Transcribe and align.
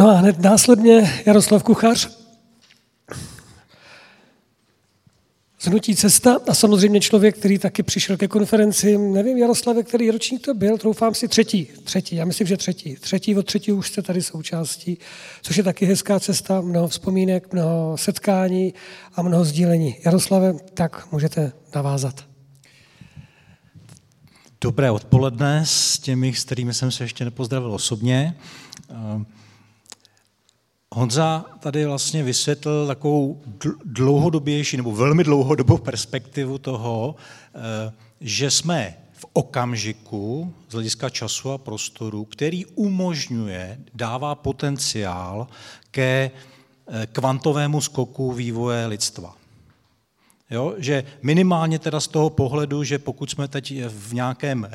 No 0.00 0.08
a 0.08 0.12
hned 0.12 0.38
následně 0.38 1.22
Jaroslav 1.26 1.62
Kuchař, 1.62 2.20
Znutí 5.60 5.96
cesta 5.96 6.36
a 6.48 6.54
samozřejmě 6.54 7.00
člověk, 7.00 7.38
který 7.38 7.58
taky 7.58 7.82
přišel 7.82 8.16
ke 8.16 8.28
konferenci, 8.28 8.98
nevím, 8.98 9.38
Jaroslave, 9.38 9.82
který 9.82 10.10
ročník 10.10 10.44
to 10.44 10.54
byl, 10.54 10.78
troufám 10.78 11.14
si 11.14 11.28
třetí, 11.28 11.68
třetí, 11.84 12.16
já 12.16 12.24
myslím, 12.24 12.46
že 12.46 12.56
třetí. 12.56 12.96
Třetí 12.96 13.36
od 13.36 13.46
třetí 13.46 13.72
už 13.72 13.88
jste 13.88 14.02
tady 14.02 14.22
součástí, 14.22 14.98
což 15.42 15.56
je 15.56 15.62
taky 15.62 15.86
hezká 15.86 16.20
cesta, 16.20 16.60
mnoho 16.60 16.88
vzpomínek, 16.88 17.52
mnoho 17.52 17.96
setkání 17.96 18.74
a 19.14 19.22
mnoho 19.22 19.44
sdílení. 19.44 19.96
Jaroslave, 20.04 20.54
tak 20.74 21.12
můžete 21.12 21.52
navázat. 21.74 22.24
Dobré 24.60 24.90
odpoledne 24.90 25.62
s 25.66 25.98
těmi, 25.98 26.34
s 26.34 26.44
kterými 26.44 26.74
jsem 26.74 26.90
se 26.90 27.04
ještě 27.04 27.24
nepozdravil 27.24 27.72
osobně. 27.72 28.36
Honza 30.94 31.44
tady 31.60 31.86
vlastně 31.86 32.22
vysvětlil 32.22 32.86
takovou 32.86 33.42
dlouhodobější 33.84 34.76
nebo 34.76 34.92
velmi 34.92 35.24
dlouhodobou 35.24 35.78
perspektivu 35.78 36.58
toho, 36.58 37.16
eh, 37.54 37.92
že 38.20 38.50
jsme 38.50 38.96
v 39.12 39.26
okamžiku 39.32 40.54
z 40.68 40.72
hlediska 40.72 41.10
času 41.10 41.50
a 41.50 41.58
prostoru, 41.58 42.24
který 42.24 42.66
umožňuje, 42.66 43.78
dává 43.94 44.34
potenciál 44.34 45.48
ke 45.90 46.30
eh, 46.30 47.06
kvantovému 47.06 47.80
skoku 47.80 48.32
vývoje 48.32 48.86
lidstva. 48.86 49.39
Jo? 50.50 50.74
Že 50.78 51.04
minimálně 51.22 51.78
teda 51.78 52.00
z 52.00 52.08
toho 52.08 52.30
pohledu, 52.30 52.84
že 52.84 52.98
pokud 52.98 53.30
jsme 53.30 53.48
teď 53.48 53.84
v 53.88 54.14
nějakém 54.14 54.68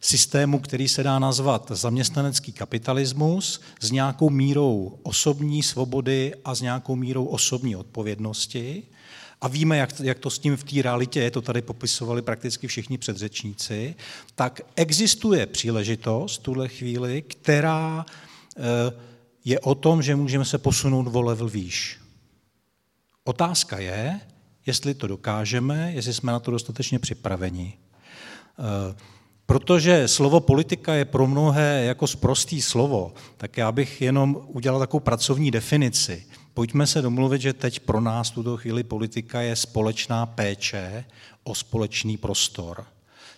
systému, 0.00 0.58
který 0.58 0.88
se 0.88 1.02
dá 1.02 1.18
nazvat 1.18 1.72
zaměstnanecký 1.74 2.52
kapitalismus, 2.52 3.60
s 3.80 3.90
nějakou 3.90 4.30
mírou 4.30 4.98
osobní 5.02 5.62
svobody 5.62 6.34
a 6.44 6.54
s 6.54 6.60
nějakou 6.60 6.96
mírou 6.96 7.24
osobní 7.24 7.76
odpovědnosti, 7.76 8.82
a 9.40 9.48
víme, 9.48 9.76
jak, 9.76 10.00
jak 10.00 10.18
to 10.18 10.30
s 10.30 10.38
tím 10.38 10.56
v 10.56 10.64
té 10.64 10.82
realitě 10.82 11.20
je, 11.20 11.30
to 11.30 11.42
tady 11.42 11.62
popisovali 11.62 12.22
prakticky 12.22 12.66
všichni 12.66 12.98
předřečníci, 12.98 13.94
tak 14.34 14.60
existuje 14.76 15.46
příležitost 15.46 16.36
v 16.36 16.42
tuhle 16.42 16.68
chvíli, 16.68 17.22
která 17.22 18.06
eh, 18.56 18.62
je 19.44 19.60
o 19.60 19.74
tom, 19.74 20.02
že 20.02 20.16
můžeme 20.16 20.44
se 20.44 20.58
posunout 20.58 21.14
o 21.14 21.22
level 21.22 21.48
výš. 21.48 21.98
Otázka 23.24 23.78
je, 23.78 24.20
jestli 24.66 24.94
to 24.94 25.06
dokážeme, 25.06 25.92
jestli 25.94 26.14
jsme 26.14 26.32
na 26.32 26.40
to 26.40 26.50
dostatečně 26.50 26.98
připraveni. 26.98 27.74
Eh, 28.58 28.94
protože 29.46 30.08
slovo 30.08 30.40
politika 30.40 30.94
je 30.94 31.04
pro 31.04 31.26
mnohé 31.26 31.84
jako 31.84 32.06
sprostý 32.06 32.62
slovo, 32.62 33.14
tak 33.36 33.56
já 33.56 33.72
bych 33.72 34.02
jenom 34.02 34.42
udělal 34.46 34.80
takovou 34.80 35.00
pracovní 35.00 35.50
definici. 35.50 36.26
Pojďme 36.54 36.86
se 36.86 37.02
domluvit, 37.02 37.42
že 37.42 37.52
teď 37.52 37.80
pro 37.80 38.00
nás 38.00 38.30
tuto 38.30 38.56
chvíli 38.56 38.82
politika 38.82 39.40
je 39.40 39.56
společná 39.56 40.26
péče 40.26 41.04
o 41.44 41.54
společný 41.54 42.16
prostor. 42.16 42.84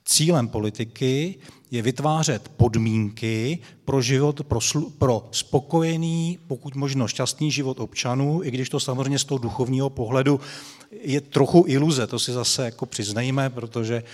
Cílem 0.04 0.48
politiky 0.48 1.34
je 1.70 1.82
vytvářet 1.82 2.48
podmínky 2.48 3.58
pro 3.84 4.02
život, 4.02 4.42
pro, 4.44 4.60
slu, 4.60 4.90
pro 4.90 5.28
spokojený, 5.30 6.38
pokud 6.46 6.74
možno 6.74 7.08
šťastný 7.08 7.50
život 7.50 7.80
občanů, 7.80 8.40
i 8.44 8.50
když 8.50 8.68
to 8.68 8.80
samozřejmě 8.80 9.18
z 9.18 9.24
toho 9.24 9.38
duchovního 9.38 9.90
pohledu 9.90 10.40
je 10.90 11.20
trochu 11.20 11.64
iluze, 11.66 12.06
to 12.06 12.18
si 12.18 12.32
zase 12.32 12.64
jako 12.64 12.86
přiznejme, 12.86 13.50
protože 13.50 13.96
e, 13.96 14.04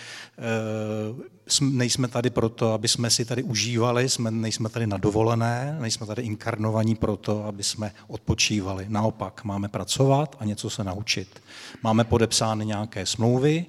nejsme 1.60 2.08
tady 2.08 2.30
proto, 2.30 2.72
aby 2.72 2.88
jsme 2.88 3.10
si 3.10 3.25
tady 3.25 3.42
užívali, 3.42 4.08
jsme, 4.08 4.30
nejsme 4.30 4.69
tady 4.69 4.86
na 4.86 4.97
dovolené, 4.97 5.77
nejsme 5.80 6.06
tady 6.06 6.22
inkarnovaní 6.22 6.94
proto, 6.94 7.44
aby 7.44 7.62
jsme 7.62 7.92
odpočívali. 8.08 8.86
Naopak, 8.88 9.44
máme 9.44 9.69
pracovat 9.69 10.36
a 10.41 10.44
něco 10.44 10.70
se 10.70 10.84
naučit. 10.84 11.42
Máme 11.82 12.05
podepsány 12.05 12.66
nějaké 12.66 13.06
smlouvy, 13.06 13.66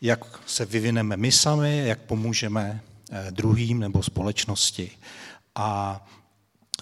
jak 0.00 0.40
se 0.46 0.64
vyvineme 0.64 1.16
my 1.16 1.32
sami, 1.32 1.82
jak 1.86 1.98
pomůžeme 2.00 2.80
eh, 3.10 3.26
druhým 3.30 3.78
nebo 3.78 4.02
společnosti. 4.02 4.90
A 5.54 6.00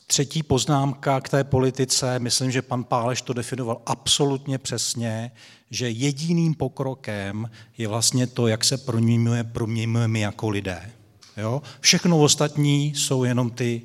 třetí 0.06 0.42
poznámka 0.42 1.20
k 1.20 1.28
té 1.28 1.44
politice, 1.44 2.18
myslím, 2.18 2.50
že 2.50 2.62
pan 2.62 2.84
Páleš 2.84 3.22
to 3.22 3.32
definoval 3.32 3.82
absolutně 3.86 4.58
přesně, 4.58 5.30
že 5.70 5.90
jediným 5.90 6.54
pokrokem 6.54 7.50
je 7.78 7.88
vlastně 7.88 8.26
to, 8.26 8.46
jak 8.46 8.64
se 8.64 8.78
proměňuje, 8.78 9.44
proměňujeme 9.44 10.08
my 10.08 10.20
jako 10.20 10.48
lidé. 10.48 10.90
Jo? 11.36 11.62
Všechno 11.80 12.18
ostatní 12.18 12.94
jsou 12.94 13.24
jenom 13.24 13.50
ty 13.50 13.82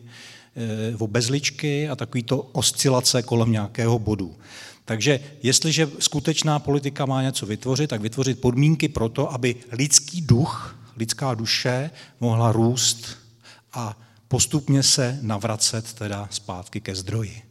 e, 0.92 0.96
obezličky 0.98 1.90
a 1.90 1.96
takový 1.96 2.24
to 2.24 2.42
oscilace 2.42 3.24
kolem 3.24 3.52
nějakého 3.52 4.00
bodu. 4.00 4.36
Takže 4.90 5.20
jestliže 5.44 5.90
skutečná 6.00 6.60
politika 6.60 7.06
má 7.06 7.22
něco 7.22 7.46
vytvořit, 7.46 7.90
tak 7.90 8.02
vytvořit 8.02 8.42
podmínky 8.42 8.88
pro 8.88 9.10
to, 9.10 9.34
aby 9.34 9.56
lidský 9.72 10.22
duch, 10.22 10.76
lidská 10.98 11.34
duše 11.34 11.92
mohla 12.20 12.52
růst 12.52 13.18
a 13.74 13.98
postupně 14.28 14.84
se 14.84 15.20
navracet 15.22 15.94
teda 15.94 16.28
zpátky 16.32 16.82
ke 16.82 16.96
zdroji. 16.96 17.42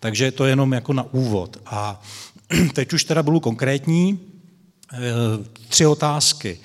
Takže 0.00 0.30
to 0.30 0.44
je 0.44 0.52
jenom 0.52 0.72
jako 0.72 0.92
na 0.92 1.02
úvod. 1.14 1.56
A 1.66 2.02
teď 2.74 2.92
už 2.92 3.04
teda 3.04 3.22
budu 3.22 3.40
konkrétní. 3.40 4.20
Eh, 4.92 4.98
tři 5.68 5.86
otázky. 5.86 6.58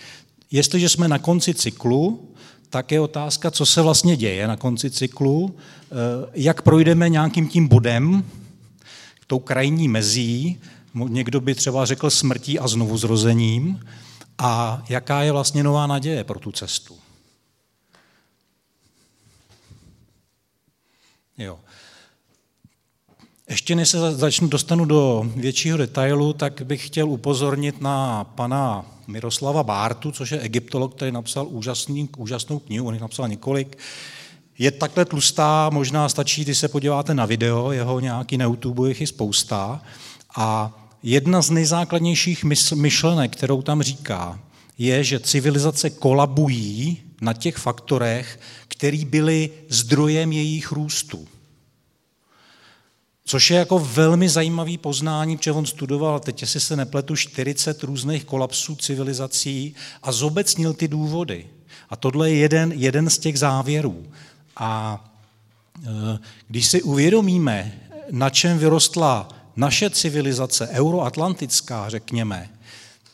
Jestliže 0.51 0.89
jsme 0.89 1.07
na 1.07 1.19
konci 1.19 1.53
cyklu, 1.53 2.31
tak 2.69 2.91
je 2.91 2.99
otázka, 2.99 3.51
co 3.51 3.66
se 3.66 3.81
vlastně 3.81 4.17
děje 4.17 4.47
na 4.47 4.57
konci 4.57 4.91
cyklu, 4.91 5.55
eh, 5.55 5.95
jak 6.33 6.61
projdeme 6.61 7.09
nějakým 7.09 7.47
tím 7.47 7.67
bodem, 7.67 8.23
tou 9.27 9.39
krajní 9.39 9.88
mezí, 9.88 10.61
někdo 10.93 11.41
by 11.41 11.55
třeba 11.55 11.85
řekl 11.85 12.09
smrtí 12.09 12.59
a 12.59 12.67
znovu 12.67 12.97
zrozením, 12.97 13.79
a 14.38 14.83
jaká 14.89 15.21
je 15.21 15.31
vlastně 15.31 15.63
nová 15.63 15.88
naděje 15.88 16.23
pro 16.23 16.39
tu 16.39 16.51
cestu. 16.51 16.97
Jo. 21.37 21.59
Ještě 23.49 23.75
než 23.75 23.89
se 23.89 24.16
začnu, 24.16 24.47
dostanu 24.47 24.85
do 24.85 25.31
většího 25.35 25.77
detailu, 25.77 26.33
tak 26.33 26.61
bych 26.61 26.87
chtěl 26.87 27.09
upozornit 27.09 27.81
na 27.81 28.23
pana 28.23 28.85
Miroslava 29.07 29.63
Bártu, 29.63 30.11
což 30.11 30.31
je 30.31 30.39
egyptolog, 30.39 30.95
který 30.95 31.11
napsal 31.11 31.47
úžasný, 31.49 32.09
úžasnou 32.17 32.59
knihu, 32.59 32.87
on 32.87 32.93
jich 32.93 33.01
napsal 33.01 33.27
několik, 33.27 33.77
je 34.59 34.72
takhle 34.72 35.06
tlustá, 35.06 35.69
možná 35.69 36.09
stačí, 36.09 36.44
když 36.44 36.57
se 36.57 36.68
podíváte 36.68 37.13
na 37.13 37.25
video, 37.25 37.72
jeho 37.72 38.00
nějaký 38.00 38.38
na 38.38 38.45
YouTube, 38.45 38.88
jich 38.88 39.01
je 39.01 39.07
spousta. 39.07 39.81
A 40.35 40.73
jedna 41.03 41.41
z 41.41 41.50
nejzákladnějších 41.50 42.44
myšlenek, 42.75 43.35
kterou 43.35 43.62
tam 43.62 43.81
říká, 43.81 44.40
je, 44.78 45.03
že 45.03 45.19
civilizace 45.19 45.90
kolabují 45.90 47.01
na 47.22 47.34
těch 47.34 47.57
faktorech, 47.57 48.40
které 48.67 49.06
byly 49.06 49.50
zdrojem 49.69 50.31
jejich 50.31 50.72
růstu. 50.72 51.28
Což 53.25 53.51
je 53.51 53.57
jako 53.57 53.79
velmi 53.79 54.29
zajímavý 54.29 54.78
poznání, 54.78 55.38
protože 55.38 55.51
on 55.51 55.66
studoval, 55.66 56.19
teď 56.19 56.46
si 56.47 56.59
se 56.59 56.75
nepletu, 56.75 57.16
40 57.16 57.84
různých 57.84 58.25
kolapsů 58.25 58.75
civilizací 58.75 59.75
a 60.03 60.12
zobecnil 60.12 60.73
ty 60.73 60.88
důvody. 60.88 61.47
A 61.90 61.96
tohle 61.96 62.29
je 62.29 62.35
jeden, 62.35 62.72
jeden 62.72 63.09
z 63.09 63.17
těch 63.17 63.40
závěrů. 63.40 64.06
A 64.59 65.03
e, 65.85 65.90
když 66.47 66.68
si 66.68 66.81
uvědomíme, 66.81 67.79
na 68.12 68.29
čem 68.29 68.57
vyrostla 68.57 69.28
naše 69.56 69.90
civilizace, 69.90 70.68
euroatlantická, 70.68 71.90
řekněme, 71.90 72.50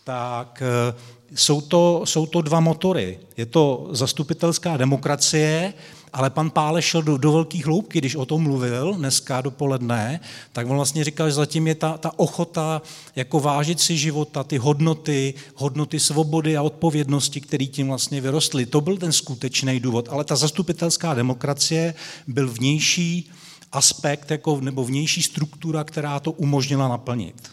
tak 0.03 0.61
e, 0.61 0.93
jsou 1.35 1.61
to, 1.61 2.01
jsou 2.05 2.25
to 2.25 2.41
dva 2.41 2.59
motory. 2.59 3.19
Je 3.37 3.45
to 3.45 3.87
zastupitelská 3.91 4.77
demokracie 4.77 5.73
ale 6.13 6.29
pan 6.29 6.49
Pále 6.49 6.81
šel 6.81 7.01
do, 7.01 7.17
do 7.17 7.31
velkých 7.31 7.65
hloubky, 7.65 7.99
když 7.99 8.15
o 8.15 8.25
tom 8.25 8.43
mluvil 8.43 8.93
dneska 8.93 9.41
dopoledne, 9.41 10.19
tak 10.51 10.69
on 10.69 10.75
vlastně 10.75 11.03
říkal, 11.03 11.27
že 11.27 11.33
zatím 11.33 11.67
je 11.67 11.75
ta, 11.75 11.97
ta 11.97 12.19
ochota 12.19 12.81
jako 13.15 13.39
vážit 13.39 13.79
si 13.79 13.97
života, 13.97 14.43
ty 14.43 14.57
hodnoty, 14.57 15.33
hodnoty 15.55 15.99
svobody 15.99 16.57
a 16.57 16.61
odpovědnosti, 16.61 17.41
které 17.41 17.65
tím 17.65 17.87
vlastně 17.87 18.21
vyrostly. 18.21 18.65
To 18.65 18.81
byl 18.81 18.97
ten 18.97 19.11
skutečný 19.11 19.79
důvod, 19.79 20.09
ale 20.11 20.23
ta 20.23 20.35
zastupitelská 20.35 21.13
demokracie 21.13 21.93
byl 22.27 22.49
vnější 22.49 23.31
aspekt 23.71 24.31
jako, 24.31 24.61
nebo 24.61 24.83
vnější 24.85 25.23
struktura, 25.23 25.83
která 25.83 26.19
to 26.19 26.31
umožnila 26.31 26.87
naplnit. 26.87 27.51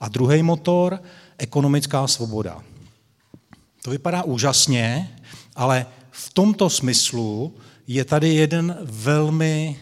A 0.00 0.08
druhý 0.08 0.42
motor, 0.42 1.02
ekonomická 1.38 2.06
svoboda. 2.06 2.62
To 3.82 3.90
vypadá 3.90 4.22
úžasně, 4.22 5.16
ale 5.56 5.86
v 6.10 6.32
tomto 6.32 6.70
smyslu 6.70 7.54
je 7.92 8.04
tady 8.04 8.34
jeden 8.34 8.78
velmi 8.82 9.80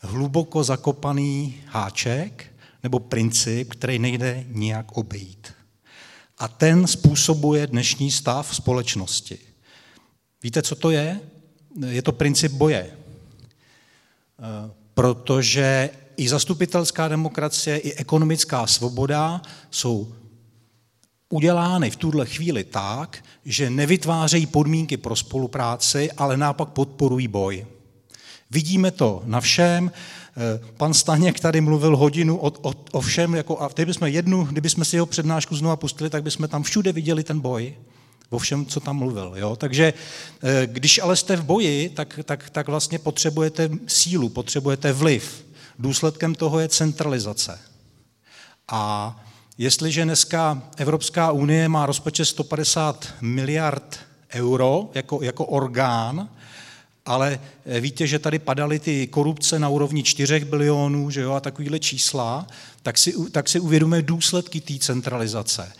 hluboko 0.00 0.64
zakopaný 0.64 1.62
háček 1.66 2.46
nebo 2.82 2.98
princip, 2.98 3.70
který 3.70 3.98
nejde 3.98 4.44
nijak 4.48 4.92
obejít. 4.92 5.52
A 6.38 6.48
ten 6.48 6.86
způsobuje 6.86 7.66
dnešní 7.66 8.10
stav 8.10 8.56
společnosti. 8.56 9.38
Víte, 10.42 10.62
co 10.62 10.74
to 10.74 10.90
je? 10.90 11.20
Je 11.86 12.02
to 12.02 12.12
princip 12.12 12.52
boje. 12.52 12.96
protože 14.94 15.90
i 16.16 16.28
zastupitelská 16.28 17.08
demokracie, 17.08 17.78
i 17.78 17.94
ekonomická 17.94 18.66
svoboda 18.66 19.42
jsou 19.70 20.14
udělány 21.32 21.90
v 21.90 21.96
tuhle 21.96 22.26
chvíli 22.26 22.64
tak, 22.64 23.24
že 23.44 23.70
nevytvářejí 23.70 24.46
podmínky 24.46 24.96
pro 24.96 25.16
spolupráci, 25.16 26.12
ale 26.12 26.36
nápak 26.36 26.68
podporují 26.68 27.28
boj. 27.28 27.66
Vidíme 28.50 28.90
to 28.90 29.22
na 29.24 29.40
všem. 29.40 29.90
Eh, 29.90 30.60
pan 30.76 30.94
Staněk 30.94 31.40
tady 31.40 31.60
mluvil 31.60 31.96
hodinu 31.96 32.36
o, 32.36 32.52
o, 32.70 32.72
o 32.92 33.00
všem, 33.00 33.34
jako, 33.34 33.60
a 33.60 33.68
teď 33.68 33.86
bychom 33.86 34.08
jednu, 34.08 34.44
kdybychom 34.44 34.84
si 34.84 34.96
jeho 34.96 35.06
přednášku 35.06 35.56
znovu 35.56 35.76
pustili, 35.76 36.10
tak 36.10 36.22
bychom 36.22 36.48
tam 36.48 36.62
všude 36.62 36.92
viděli 36.92 37.24
ten 37.24 37.40
boj 37.40 37.74
o 38.30 38.38
všem, 38.38 38.66
co 38.66 38.80
tam 38.80 38.96
mluvil. 38.96 39.32
Jo? 39.36 39.56
Takže 39.56 39.92
eh, 40.42 40.66
když 40.66 40.98
ale 40.98 41.16
jste 41.16 41.36
v 41.36 41.44
boji, 41.44 41.88
tak, 41.88 42.20
tak, 42.24 42.50
tak 42.50 42.68
vlastně 42.68 42.98
potřebujete 42.98 43.70
sílu, 43.86 44.28
potřebujete 44.28 44.92
vliv. 44.92 45.46
Důsledkem 45.78 46.34
toho 46.34 46.60
je 46.60 46.68
centralizace. 46.68 47.58
A 48.68 49.16
jestliže 49.62 50.04
dneska 50.04 50.62
Evropská 50.76 51.30
unie 51.30 51.68
má 51.68 51.86
rozpočet 51.86 52.24
150 52.24 53.14
miliard 53.20 53.98
euro 54.34 54.90
jako, 54.94 55.22
jako 55.22 55.46
orgán, 55.46 56.28
ale 57.06 57.40
eh, 57.66 57.80
víte, 57.80 58.06
že 58.06 58.18
tady 58.18 58.38
padaly 58.38 58.78
ty 58.78 59.06
korupce 59.06 59.58
na 59.58 59.68
úrovni 59.68 60.02
4 60.02 60.44
bilionů 60.44 61.10
že 61.10 61.20
jo, 61.20 61.32
a 61.32 61.40
takovýhle 61.40 61.78
čísla, 61.78 62.46
tak 62.82 62.98
si, 62.98 63.30
tak 63.30 63.48
si 63.48 63.60
uvědomuje 63.60 64.02
důsledky 64.02 64.60
té 64.60 64.78
centralizace. 64.78 65.72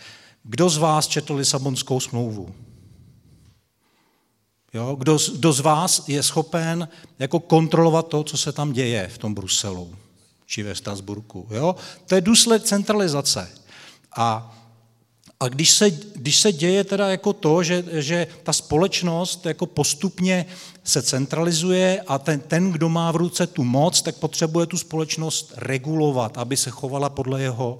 Kdo 0.43 0.69
z 0.69 0.77
vás 0.77 1.07
četl 1.07 1.35
Lisabonskou 1.35 1.99
smlouvu? 1.99 2.55
Jo, 4.73 4.95
kdo, 4.95 5.17
kdo 5.35 5.53
z 5.53 5.59
vás 5.59 6.07
je 6.07 6.23
schopen 6.23 6.87
jako 7.19 7.39
kontrolovat 7.39 8.07
to, 8.07 8.23
co 8.23 8.37
se 8.37 8.51
tam 8.51 8.71
děje 8.71 9.07
v 9.07 9.17
tom 9.17 9.33
Bruselu 9.33 9.95
či 10.45 10.63
ve 10.63 10.75
Strasburku? 10.75 11.47
Jo? 11.51 11.75
To 12.07 12.15
je 12.15 12.21
důsledek 12.21 12.63
centralizace. 12.63 13.62
A 14.17 14.53
a 15.43 15.47
když 15.47 15.71
se, 15.71 15.91
když 16.15 16.39
se 16.39 16.51
děje 16.51 16.83
teda 16.83 17.09
jako 17.09 17.33
to, 17.33 17.63
že, 17.63 17.83
že 17.91 18.27
ta 18.43 18.53
společnost 18.53 19.45
jako 19.45 19.65
postupně 19.65 20.45
se 20.83 21.01
centralizuje 21.01 22.01
a 22.07 22.17
ten, 22.17 22.39
ten, 22.39 22.71
kdo 22.71 22.89
má 22.89 23.11
v 23.11 23.15
ruce 23.15 23.47
tu 23.47 23.63
moc, 23.63 24.01
tak 24.01 24.15
potřebuje 24.15 24.65
tu 24.65 24.77
společnost 24.77 25.53
regulovat, 25.57 26.37
aby 26.37 26.57
se 26.57 26.69
chovala 26.69 27.09
podle 27.09 27.41
jeho, 27.41 27.79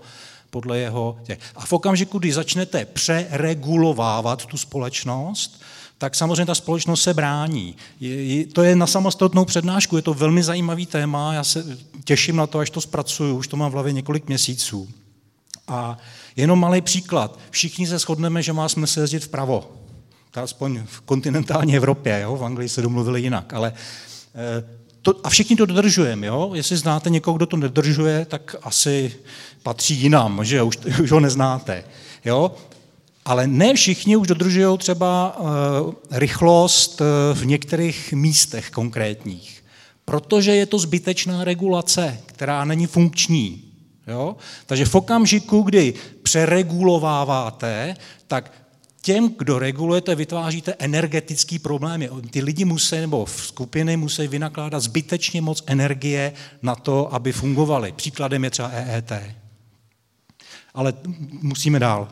podle 0.50 0.80
jeho. 0.80 1.18
A 1.56 1.66
v 1.66 1.74
okamžiku, 1.74 2.20
kdy 2.20 2.34
začnete 2.34 2.86
přeregulovávat 2.86 4.46
tu 4.46 4.58
společnost, 4.58 5.62
tak 5.98 6.16
samozřejmě 6.16 6.46
ta 6.46 6.56
společnost 6.56 7.02
se 7.02 7.14
brání. 7.14 7.76
Je, 8.00 8.46
to 8.46 8.64
je 8.64 8.76
na 8.76 8.88
samostatnou 8.88 9.46
přednášku, 9.46 9.96
je 9.96 10.02
to 10.02 10.14
velmi 10.14 10.44
zajímavý 10.44 10.86
téma, 10.86 11.34
já 11.34 11.44
se 11.44 11.78
těším 12.04 12.36
na 12.36 12.48
to, 12.48 12.60
až 12.60 12.70
to 12.70 12.82
zpracuju, 12.82 13.38
už 13.38 13.48
to 13.48 13.58
mám 13.58 13.72
v 13.72 13.74
hlavě 13.74 13.94
několik 13.94 14.28
měsíců. 14.28 14.90
A 15.68 15.98
Jenom 16.36 16.60
malý 16.60 16.82
příklad. 16.82 17.40
Všichni 17.50 17.88
se 17.88 18.00
shodneme, 18.00 18.44
že 18.44 18.54
má 18.54 18.70
smysl 18.70 19.00
jezdit 19.00 19.24
vpravo. 19.24 19.72
Aspoň 20.34 20.84
v 20.86 21.02
kontinentální 21.02 21.76
Evropě, 21.76 22.20
jo? 22.24 22.36
v 22.36 22.44
Anglii 22.46 22.70
se 22.70 22.82
domluvili 22.82 23.22
jinak. 23.22 23.54
Ale, 23.54 23.74
eh, 24.36 24.64
to, 25.02 25.16
a 25.24 25.30
všichni 25.30 25.56
to 25.56 25.66
dodržujeme. 25.66 26.28
Jo? 26.28 26.52
Jestli 26.54 26.78
znáte 26.78 27.10
někoho, 27.10 27.38
kdo 27.38 27.46
to 27.46 27.58
nedržuje, 27.58 28.26
tak 28.26 28.56
asi 28.62 29.16
patří 29.64 29.96
jinam, 29.96 30.46
že 30.46 30.62
už, 30.62 30.78
už 31.02 31.12
ho 31.12 31.20
neznáte. 31.20 31.84
Jo? 32.26 32.52
Ale 33.26 33.48
ne 33.48 33.74
všichni 33.74 34.16
už 34.16 34.28
dodržují 34.28 34.78
třeba 34.78 35.38
uh, 35.40 35.48
rychlost 36.12 37.02
uh, 37.02 37.38
v 37.38 37.46
některých 37.46 38.14
místech 38.14 38.70
konkrétních, 38.70 39.64
protože 40.06 40.56
je 40.56 40.66
to 40.66 40.80
zbytečná 40.80 41.44
regulace, 41.44 42.20
která 42.26 42.66
není 42.66 42.88
funkční. 42.88 43.73
Jo? 44.08 44.36
Takže 44.66 44.86
v 44.86 44.96
okamžiku, 44.96 45.62
kdy 45.62 45.94
přeregulováváte, 46.24 47.96
tak 48.28 48.52
těm, 49.02 49.36
kdo 49.38 49.60
regulujete, 49.60 50.16
vytváříte 50.16 50.76
energetický 50.80 51.60
problémy. 51.60 52.10
Ty 52.30 52.42
lidi 52.42 52.66
musí, 52.66 52.96
nebo 52.96 53.26
v 53.26 53.46
skupiny 53.46 53.98
musí 53.98 54.28
vynakládat 54.28 54.80
zbytečně 54.80 55.42
moc 55.42 55.64
energie 55.66 56.34
na 56.62 56.76
to, 56.76 57.14
aby 57.14 57.32
fungovaly. 57.32 57.92
Příkladem 57.92 58.44
je 58.44 58.50
třeba 58.50 58.70
EET. 58.70 59.12
Ale 60.74 60.94
musíme 61.42 61.80
dál. 61.80 62.08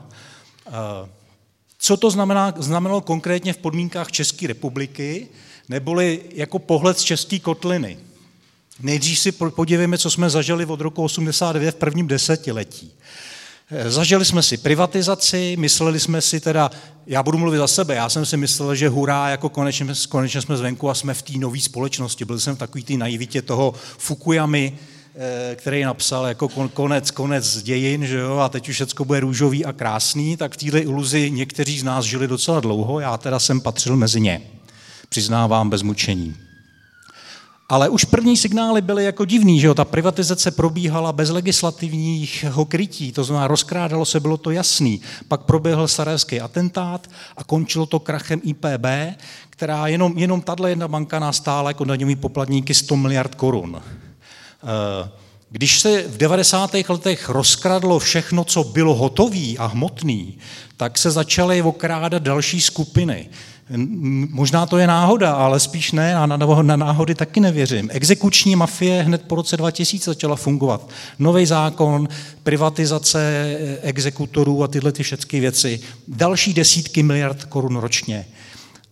Eh, 0.68 1.10
co 1.78 1.98
to 1.98 2.12
znamená, 2.12 2.54
znamenalo 2.58 3.02
konkrétně 3.02 3.54
v 3.54 3.58
podmínkách 3.58 4.12
České 4.12 4.48
republiky, 4.48 5.28
neboli 5.70 6.22
jako 6.34 6.60
pohled 6.60 7.00
z 7.00 7.04
české 7.04 7.40
kotliny? 7.40 7.98
Nejdřív 8.82 9.20
si 9.20 9.32
podívejme, 9.32 9.98
co 9.98 10.10
jsme 10.10 10.30
zažili 10.30 10.66
od 10.66 10.82
roku 10.82 11.04
89 11.04 11.72
v 11.72 11.80
prvním 11.80 12.08
desetiletí. 12.08 12.94
Eh, 13.74 13.92
zažili 13.92 14.26
jsme 14.26 14.44
si 14.44 14.58
privatizaci, 14.58 15.56
mysleli 15.60 16.00
jsme 16.00 16.22
si 16.22 16.40
teda, 16.40 16.72
já 17.08 17.24
budu 17.24 17.38
mluvit 17.38 17.58
za 17.58 17.68
sebe, 17.68 17.96
já 17.96 18.10
jsem 18.10 18.26
si 18.26 18.38
myslel, 18.38 18.76
že 18.76 18.90
hurá, 18.90 19.30
jako 19.30 19.50
konečně, 19.50 19.86
konečně 20.10 20.42
jsme 20.42 20.58
zvenku 20.58 20.90
a 20.90 20.94
jsme 20.94 21.14
v 21.14 21.22
té 21.22 21.34
nové 21.38 21.60
společnosti. 21.60 22.26
Byl 22.26 22.40
jsem 22.40 22.56
takový 22.56 22.84
té 22.84 22.94
naivitě 22.94 23.42
toho 23.42 23.74
Fukuyamy, 23.98 24.78
eh, 25.16 25.56
který 25.56 25.84
napsal 25.84 26.26
jako 26.26 26.50
konec, 26.74 27.12
konec 27.12 27.62
dějin, 27.62 28.06
že 28.06 28.18
jo, 28.18 28.38
a 28.38 28.50
teď 28.50 28.70
už 28.70 28.76
všechno 28.76 29.06
bude 29.06 29.20
růžový 29.20 29.66
a 29.66 29.74
krásný, 29.74 30.38
tak 30.38 30.54
v 30.54 30.58
této 30.58 30.78
iluzi 30.78 31.32
někteří 31.32 31.80
z 31.80 31.84
nás 31.84 32.06
žili 32.06 32.28
docela 32.28 32.60
dlouho, 32.60 33.00
já 33.00 33.18
teda 33.18 33.40
jsem 33.40 33.62
patřil 33.62 33.96
mezi 33.96 34.22
ně. 34.22 34.42
Přiznávám 35.10 35.70
bez 35.70 35.82
mučení. 35.82 36.51
Ale 37.72 37.90
už 37.90 38.06
první 38.06 38.38
signály 38.38 38.82
byly 38.82 39.04
jako 39.04 39.26
divný, 39.26 39.60
že 39.60 39.68
jo? 39.68 39.74
ta 39.74 39.86
privatizace 39.86 40.52
probíhala 40.52 41.14
bez 41.14 41.30
legislativního 41.30 42.66
krytí, 42.66 43.12
to 43.12 43.24
znamená 43.24 43.48
rozkrádalo 43.48 44.06
se, 44.06 44.20
bylo 44.20 44.38
to 44.38 44.52
jasný. 44.52 45.02
Pak 45.28 45.42
proběhl 45.42 45.88
sarajevský 45.88 46.42
atentát 46.42 47.10
a 47.38 47.44
končilo 47.44 47.86
to 47.86 48.00
krachem 48.00 48.42
IPB, 48.44 48.86
která 49.50 49.88
jenom, 49.88 50.18
jenom 50.18 50.42
tahle 50.42 50.70
jedna 50.70 50.88
banka 50.88 51.20
nás 51.20 51.38
stála 51.38 51.70
jako 51.70 51.84
daňový 51.84 52.16
poplatníky 52.16 52.74
100 52.74 52.96
miliard 52.96 53.36
korun. 53.36 53.82
Eh, 53.82 55.10
když 55.52 55.80
se 55.80 56.04
v 56.08 56.18
90. 56.18 56.72
letech 56.90 57.30
rozkradlo 57.30 58.00
všechno, 58.00 58.44
co 58.44 58.64
bylo 58.64 58.96
hotové 58.96 59.58
a 59.58 59.66
hmotné, 59.66 60.24
tak 60.78 60.98
se 60.98 61.12
začaly 61.12 61.62
okrádat 61.62 62.24
další 62.24 62.62
skupiny. 62.62 63.30
Možná 64.30 64.66
to 64.66 64.78
je 64.78 64.88
náhoda, 64.88 65.34
ale 65.34 65.60
spíš 65.60 65.92
ne, 65.92 66.16
a 66.16 66.26
na 66.62 66.76
náhody 66.76 67.16
taky 67.16 67.40
nevěřím. 67.40 67.90
Exekuční 67.92 68.56
mafie 68.56 69.04
hned 69.04 69.22
po 69.22 69.36
roce 69.36 69.58
2000 69.58 70.12
začala 70.12 70.36
fungovat. 70.36 70.90
Nový 71.20 71.46
zákon, 71.46 72.08
privatizace 72.44 73.58
exekutorů 73.82 74.64
a 74.64 74.68
tyhle 74.68 74.92
ty 74.92 75.04
všechny 75.04 75.40
věci. 75.40 75.80
Další 76.08 76.54
desítky 76.54 77.04
miliard 77.04 77.44
korun 77.44 77.76
ročně. 77.76 78.26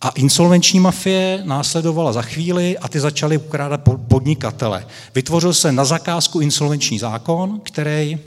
A 0.00 0.08
insolvenční 0.08 0.80
mafie 0.80 1.42
následovala 1.44 2.12
za 2.12 2.22
chvíli 2.22 2.78
a 2.78 2.88
ty 2.88 3.00
začaly 3.00 3.36
ukrádat 3.36 3.80
podnikatele. 4.08 4.86
Vytvořil 5.14 5.54
se 5.54 5.72
na 5.72 5.84
zakázku 5.84 6.40
insolvenční 6.40 6.98
zákon, 6.98 7.60
který 7.60 8.18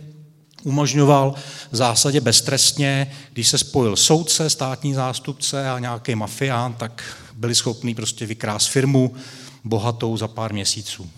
umožňoval 0.63 1.35
v 1.71 1.75
zásadě 1.75 2.21
beztrestně, 2.21 3.11
když 3.33 3.47
se 3.47 3.57
spojil 3.57 3.95
soudce, 3.95 4.49
státní 4.49 4.93
zástupce 4.93 5.69
a 5.69 5.79
nějaký 5.79 6.15
mafián, 6.15 6.73
tak 6.73 7.03
byli 7.35 7.55
schopni 7.55 7.95
prostě 7.95 8.25
vykrást 8.25 8.69
firmu 8.69 9.15
bohatou 9.63 10.17
za 10.17 10.27
pár 10.27 10.53
měsíců. 10.53 11.09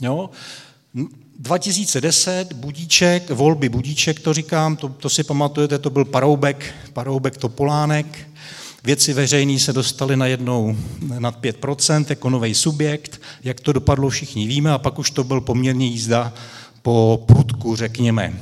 Jo? 0.00 0.30
2010, 1.38 2.52
Budíček, 2.52 3.30
volby 3.30 3.68
Budíček, 3.68 4.20
to 4.20 4.34
říkám, 4.34 4.76
to, 4.76 4.88
to 4.88 5.08
si 5.10 5.24
pamatujete, 5.24 5.78
to 5.78 5.90
byl 5.90 6.04
Paroubek, 6.04 6.74
Paroubek 6.92 7.36
Topolánek. 7.36 8.28
Věci 8.84 9.12
veřejné 9.12 9.58
se 9.58 9.72
dostaly 9.72 10.16
najednou 10.16 10.76
nad 11.18 11.42
5% 11.42 12.06
jako 12.08 12.30
nový 12.30 12.54
subjekt. 12.54 13.20
Jak 13.44 13.60
to 13.60 13.72
dopadlo, 13.72 14.08
všichni 14.08 14.46
víme, 14.46 14.72
a 14.72 14.78
pak 14.78 14.98
už 14.98 15.10
to 15.10 15.24
byl 15.24 15.40
poměrně 15.40 15.86
jízda 15.86 16.32
po 16.82 17.24
prudku, 17.26 17.76
řekněme. 17.76 18.40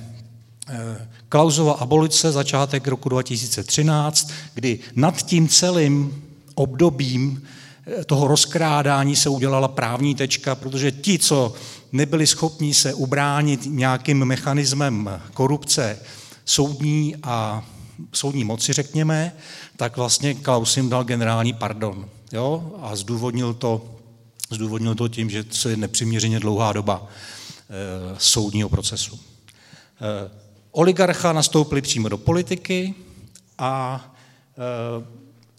Eh, 0.69 1.09
Klausova 1.29 1.73
abolice, 1.73 2.33
začátek 2.33 2.87
roku 2.89 3.09
2013, 3.09 4.31
kdy 4.55 4.79
nad 4.95 5.23
tím 5.23 5.49
celým 5.49 6.23
obdobím 6.55 7.43
eh, 7.87 8.05
toho 8.05 8.29
rozkrádání 8.29 9.17
se 9.17 9.29
udělala 9.29 9.69
právní 9.69 10.15
tečka, 10.15 10.55
protože 10.55 10.93
ti, 10.93 11.19
co 11.19 11.55
nebyli 11.93 12.27
schopni 12.27 12.75
se 12.75 12.95
ubránit 12.95 13.61
nějakým 13.67 14.25
mechanismem 14.25 15.21
korupce 15.35 15.99
soudní 16.45 17.17
a 17.23 17.65
soudní 18.13 18.45
moci, 18.45 18.73
řekněme, 18.73 19.33
tak 19.77 19.97
vlastně 19.97 20.35
Klaus 20.35 20.77
jim 20.77 20.89
dal 20.89 21.05
generální 21.05 21.53
pardon 21.53 22.09
jo? 22.33 22.73
a 22.83 22.97
zdůvodnil 22.97 23.55
to, 23.55 23.85
zdůvodnil 24.51 24.95
to 24.95 25.09
tím, 25.09 25.31
že 25.31 25.45
to 25.45 25.69
je 25.69 25.77
nepřiměřeně 25.77 26.41
dlouhá 26.41 26.73
doba 26.73 27.07
e, 27.07 28.15
soudního 28.19 28.69
procesu. 28.69 29.15
E, 29.17 30.31
oligarcha 30.71 31.33
nastoupili 31.33 31.83
přímo 31.83 32.09
do 32.09 32.19
politiky 32.19 32.95
a 33.59 34.05
e, 35.03 35.17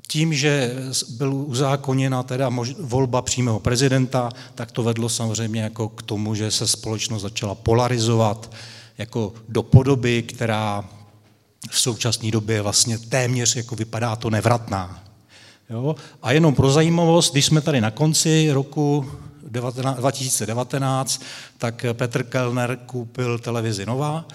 tím, 0.08 0.34
že 0.34 0.76
byl 1.10 1.34
uzákoněna 1.34 2.24
teda 2.24 2.52
volba 2.80 3.22
přímého 3.22 3.60
prezidenta, 3.60 4.30
tak 4.56 4.72
to 4.72 4.84
vedlo 4.84 5.10
samozřejmě 5.10 5.62
jako 5.62 5.90
k 5.90 6.02
tomu, 6.02 6.36
že 6.36 6.52
se 6.52 6.68
společnost 6.68 7.22
začala 7.22 7.56
polarizovat 7.56 8.52
jako 8.98 9.34
do 9.50 9.64
podoby, 9.64 10.24
která 10.24 10.90
v 11.70 11.80
současné 11.80 12.32
době 12.32 12.62
vlastně 12.62 12.98
téměř 12.98 13.56
jako 13.56 13.76
vypadá 13.76 14.16
to 14.16 14.30
nevratná. 14.30 15.04
Jo? 15.70 15.96
A 16.22 16.32
jenom 16.32 16.56
pro 16.56 16.72
zajímavost, 16.72 17.32
když 17.32 17.46
jsme 17.46 17.62
tady 17.62 17.82
na 17.82 17.92
konci 17.92 18.52
roku 18.52 19.12
2019, 19.44 21.22
tak 21.58 21.86
Petr 21.94 22.24
Kellner 22.24 22.80
koupil 22.86 23.40
televizi 23.40 23.86
Nova, 23.86 24.28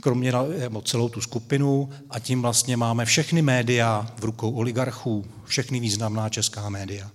kromě 0.00 0.32
celou 0.84 1.08
tu 1.08 1.20
skupinu 1.20 1.90
a 2.10 2.18
tím 2.18 2.42
vlastně 2.42 2.76
máme 2.76 3.04
všechny 3.04 3.42
média 3.42 4.06
v 4.18 4.24
rukou 4.24 4.50
oligarchů, 4.50 5.24
všechny 5.44 5.80
významná 5.80 6.28
česká 6.28 6.68
média. 6.68 7.10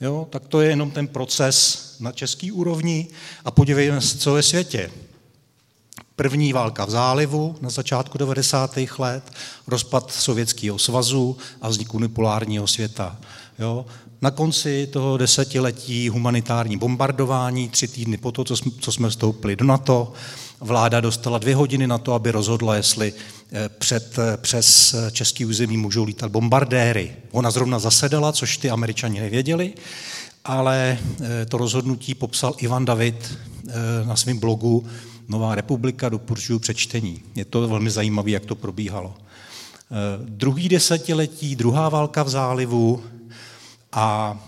Jo, 0.00 0.26
tak 0.30 0.46
to 0.48 0.60
je 0.60 0.68
jenom 0.68 0.90
ten 0.90 1.08
proces 1.08 1.86
na 2.00 2.12
český 2.12 2.52
úrovni 2.52 3.08
a 3.44 3.50
podívejme 3.50 4.00
se, 4.00 4.18
co 4.18 4.32
ve 4.32 4.42
světě. 4.42 4.90
První 6.20 6.52
válka 6.52 6.84
v 6.84 6.90
zálivu 6.90 7.56
na 7.60 7.70
začátku 7.70 8.18
90. 8.18 8.78
let, 8.98 9.32
rozpad 9.66 10.12
Sovětského 10.12 10.78
svazu 10.78 11.36
a 11.62 11.68
vznik 11.68 11.94
unipolárního 11.94 12.66
světa. 12.66 13.16
Jo. 13.58 13.86
Na 14.22 14.30
konci 14.30 14.86
toho 14.86 15.16
desetiletí 15.16 16.08
humanitární 16.08 16.76
bombardování, 16.76 17.68
tři 17.68 17.88
týdny 17.88 18.16
po 18.16 18.32
to, 18.32 18.44
co 18.80 18.92
jsme 18.92 19.10
vstoupili 19.10 19.56
do 19.56 19.64
NATO, 19.64 20.12
vláda 20.60 21.00
dostala 21.00 21.38
dvě 21.38 21.54
hodiny 21.54 21.86
na 21.86 21.98
to, 21.98 22.12
aby 22.12 22.30
rozhodla, 22.30 22.76
jestli 22.76 23.12
eh, 23.52 23.68
před, 23.68 24.18
eh, 24.18 24.36
přes 24.36 24.94
český 25.12 25.44
území 25.44 25.76
můžou 25.76 26.04
lítat 26.04 26.30
bombardéry. 26.30 27.16
Ona 27.30 27.50
zrovna 27.50 27.78
zasedala, 27.78 28.32
což 28.32 28.56
ty 28.56 28.70
američani 28.70 29.20
nevěděli, 29.20 29.74
ale 30.44 30.98
eh, 31.20 31.46
to 31.46 31.58
rozhodnutí 31.58 32.14
popsal 32.14 32.54
Ivan 32.58 32.84
David 32.84 33.38
na 34.04 34.16
svém 34.16 34.38
blogu 34.38 34.84
Nová 35.30 35.54
republika, 35.54 36.08
doporučuji 36.08 36.58
přečtení. 36.58 37.22
Je 37.34 37.44
to 37.44 37.68
velmi 37.68 37.90
zajímavé, 37.90 38.30
jak 38.30 38.46
to 38.46 38.54
probíhalo. 38.54 39.14
Druhý 40.24 40.68
desetiletí, 40.68 41.56
druhá 41.56 41.88
válka 41.88 42.22
v 42.22 42.28
zálivu 42.28 43.04
a 43.92 44.38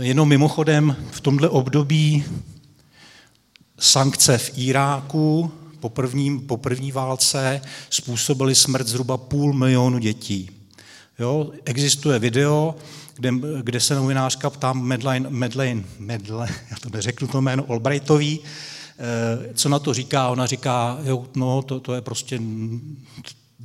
jenom 0.00 0.28
mimochodem 0.28 0.96
v 1.10 1.20
tomhle 1.20 1.48
období 1.48 2.24
sankce 3.78 4.38
v 4.38 4.50
Iráku 4.58 5.52
po, 5.80 5.88
první, 5.88 6.40
po 6.40 6.56
první 6.56 6.92
válce 6.92 7.60
způsobily 7.90 8.54
smrt 8.54 8.86
zhruba 8.86 9.16
půl 9.16 9.52
milionu 9.52 9.98
dětí. 9.98 10.50
Jo, 11.18 11.50
existuje 11.64 12.18
video, 12.18 12.74
kde, 13.14 13.30
kde 13.62 13.80
se 13.80 13.94
novinářka 13.94 14.50
ptá 14.50 14.72
Madeleine, 14.72 15.30
Madeleine, 15.30 15.84
Madeleine, 15.98 16.54
já 16.70 16.76
to 16.80 16.88
neřeknu 16.88 17.28
to 17.28 17.40
jméno, 17.40 17.64
Albrightový, 17.68 18.40
eh, 18.44 18.75
co 19.54 19.68
na 19.68 19.78
to 19.78 19.94
říká, 19.94 20.28
ona 20.28 20.46
říká, 20.46 20.98
jo, 21.02 21.26
no, 21.34 21.62
to, 21.62 21.80
to 21.80 21.94
je 21.94 22.00
prostě 22.00 22.40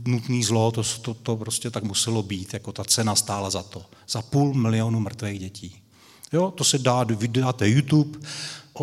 nutný 0.05 0.43
zlo, 0.43 0.71
to, 0.71 0.83
to, 1.01 1.13
to 1.13 1.37
prostě 1.37 1.69
tak 1.69 1.83
muselo 1.83 2.23
být, 2.23 2.53
jako 2.53 2.71
ta 2.71 2.83
cena 2.83 3.15
stála 3.15 3.49
za 3.49 3.63
to. 3.63 3.85
Za 4.09 4.21
půl 4.21 4.53
milionu 4.53 4.99
mrtvých 4.99 5.39
dětí. 5.39 5.75
Jo, 6.33 6.51
to 6.51 6.63
se 6.63 6.77
dá, 6.77 7.03
vydáte 7.03 7.69
YouTube, 7.69 8.19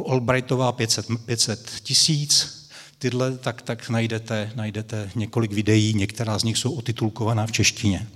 Albrightová 0.09 0.73
500, 0.73 1.07
500 1.27 1.73
tisíc, 1.83 2.59
tyhle, 2.99 3.39
tak, 3.39 3.63
tak 3.63 3.89
najdete, 3.89 4.53
najdete 4.55 5.11
několik 5.15 5.53
videí, 5.53 5.95
některá 5.95 6.39
z 6.39 6.45
nich 6.45 6.59
jsou 6.59 6.73
otitulkovaná 6.73 7.47
v 7.47 7.53
češtině. 7.53 8.07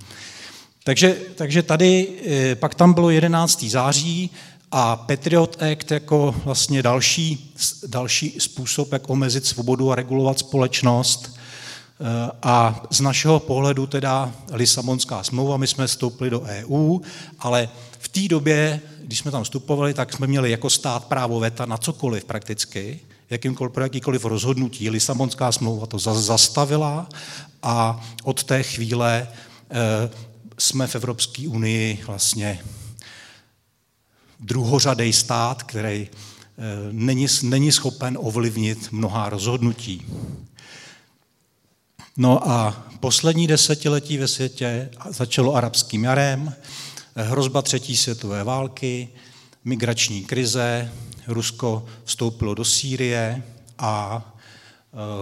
Takže, 0.83 1.21
takže 1.35 1.63
tady, 1.63 2.07
eh, 2.25 2.55
pak 2.55 2.75
tam 2.75 2.93
bylo 2.93 3.09
11. 3.09 3.69
září 3.69 4.31
a 4.75 4.95
Patriot 4.95 5.61
Act 5.61 5.91
jako 5.91 6.35
vlastně 6.45 6.83
další, 6.83 7.53
další 7.87 8.35
způsob, 8.39 8.91
jak 8.91 9.09
omezit 9.09 9.45
svobodu 9.45 9.91
a 9.91 9.95
regulovat 9.95 10.39
společnost. 10.39 11.35
Eh, 11.35 12.31
a 12.43 12.83
z 12.89 12.99
našeho 13.01 13.39
pohledu 13.39 13.87
teda 13.87 14.31
Lisabonská 14.51 15.23
smlouva, 15.23 15.57
my 15.57 15.67
jsme 15.67 15.87
vstoupili 15.87 16.29
do 16.29 16.41
EU, 16.41 16.99
ale 17.39 17.69
v 17.99 18.07
té 18.07 18.27
době 18.27 18.81
když 19.05 19.19
jsme 19.19 19.31
tam 19.31 19.43
vstupovali, 19.43 19.93
tak 19.93 20.13
jsme 20.13 20.27
měli 20.27 20.51
jako 20.51 20.69
stát 20.69 21.05
právo 21.05 21.39
veta 21.39 21.65
na 21.65 21.77
cokoliv 21.77 22.25
prakticky, 22.25 22.99
jakýmkoliv, 23.29 23.73
pro 23.73 23.83
jakýkoliv 23.83 24.25
rozhodnutí. 24.25 24.89
Lisabonská 24.89 25.51
smlouva 25.51 25.85
to 25.85 25.99
zastavila 25.99 27.09
a 27.63 28.05
od 28.23 28.43
té 28.43 28.63
chvíle 28.63 29.27
e, 29.71 30.09
jsme 30.57 30.87
v 30.87 30.95
Evropské 30.95 31.47
unii 31.47 32.03
vlastně 32.07 32.59
druhořadej 34.43 35.13
stát, 35.13 35.63
který 35.63 35.97
e, 35.97 36.09
není, 36.91 37.27
není 37.43 37.71
schopen 37.71 38.17
ovlivnit 38.21 38.91
mnohá 38.91 39.29
rozhodnutí. 39.29 40.05
No 42.17 42.49
a 42.49 42.85
poslední 42.99 43.47
desetiletí 43.47 44.17
ve 44.17 44.27
světě 44.27 44.89
začalo 45.09 45.55
arabským 45.55 46.03
jarem, 46.03 46.53
hrozba 47.15 47.61
třetí 47.61 47.97
světové 47.97 48.43
války, 48.43 49.09
migrační 49.65 50.23
krize, 50.23 50.91
Rusko 51.27 51.85
vstoupilo 52.03 52.53
do 52.53 52.65
Sýrie 52.65 53.43
a 53.77 54.32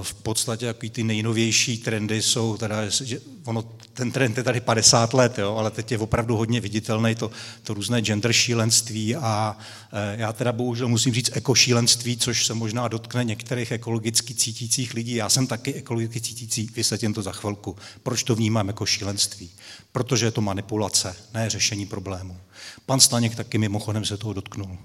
v 0.01 0.13
podstatě 0.13 0.65
jaký 0.65 0.89
ty 0.89 1.03
nejnovější 1.03 1.77
trendy 1.77 2.21
jsou, 2.21 2.57
teda, 2.57 2.89
že 2.89 3.19
ono, 3.45 3.63
ten 3.93 4.11
trend 4.11 4.37
je 4.37 4.43
tady 4.43 4.59
50 4.59 5.13
let, 5.13 5.37
jo, 5.37 5.55
ale 5.55 5.71
teď 5.71 5.91
je 5.91 5.97
opravdu 5.97 6.37
hodně 6.37 6.61
viditelný 6.61 7.15
to, 7.15 7.31
to 7.63 7.73
různé 7.73 8.01
gender 8.01 8.33
šílenství 8.33 9.15
a 9.15 9.57
e, 9.91 10.21
já 10.21 10.33
teda 10.33 10.51
bohužel 10.51 10.87
musím 10.87 11.13
říct 11.13 11.29
ekošílenství, 11.33 12.17
což 12.17 12.45
se 12.45 12.53
možná 12.53 12.87
dotkne 12.87 13.23
některých 13.23 13.71
ekologicky 13.71 14.33
cítících 14.33 14.93
lidí. 14.93 15.15
Já 15.15 15.29
jsem 15.29 15.47
taky 15.47 15.73
ekologicky 15.73 16.21
cítící, 16.21 16.69
vysvětlím 16.75 17.13
to 17.13 17.21
za 17.21 17.31
chvilku. 17.31 17.75
Proč 18.03 18.23
to 18.23 18.35
vnímám 18.35 18.67
jako 18.67 18.85
šílenství? 18.85 19.49
Protože 19.91 20.25
je 20.25 20.31
to 20.31 20.41
manipulace, 20.41 21.15
ne 21.33 21.49
řešení 21.49 21.85
problému. 21.85 22.37
Pan 22.85 22.99
Staněk 22.99 23.35
taky 23.35 23.57
mimochodem 23.57 24.05
se 24.05 24.17
toho 24.17 24.33
dotknul. 24.33 24.77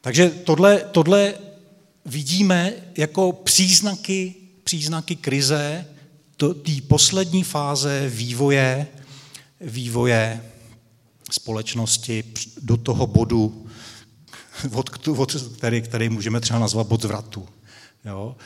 Takže 0.00 0.30
tohle, 0.30 0.78
tohle 0.92 1.34
vidíme 2.04 2.72
jako 2.96 3.32
příznaky, 3.32 4.34
příznaky 4.64 5.16
krize, 5.16 5.86
té 6.36 6.72
poslední 6.88 7.42
fáze 7.42 8.08
vývoje, 8.08 8.86
vývoje 9.60 10.44
společnosti 11.30 12.24
do 12.62 12.76
toho 12.76 13.06
bodu, 13.06 13.66
od, 14.72 15.08
od, 15.08 15.36
který, 15.56 15.82
který 15.82 16.08
můžeme 16.08 16.40
třeba 16.40 16.58
nazvat 16.58 16.86
bod 16.86 17.02
zvratu. 17.02 17.48
Jo? 18.04 18.36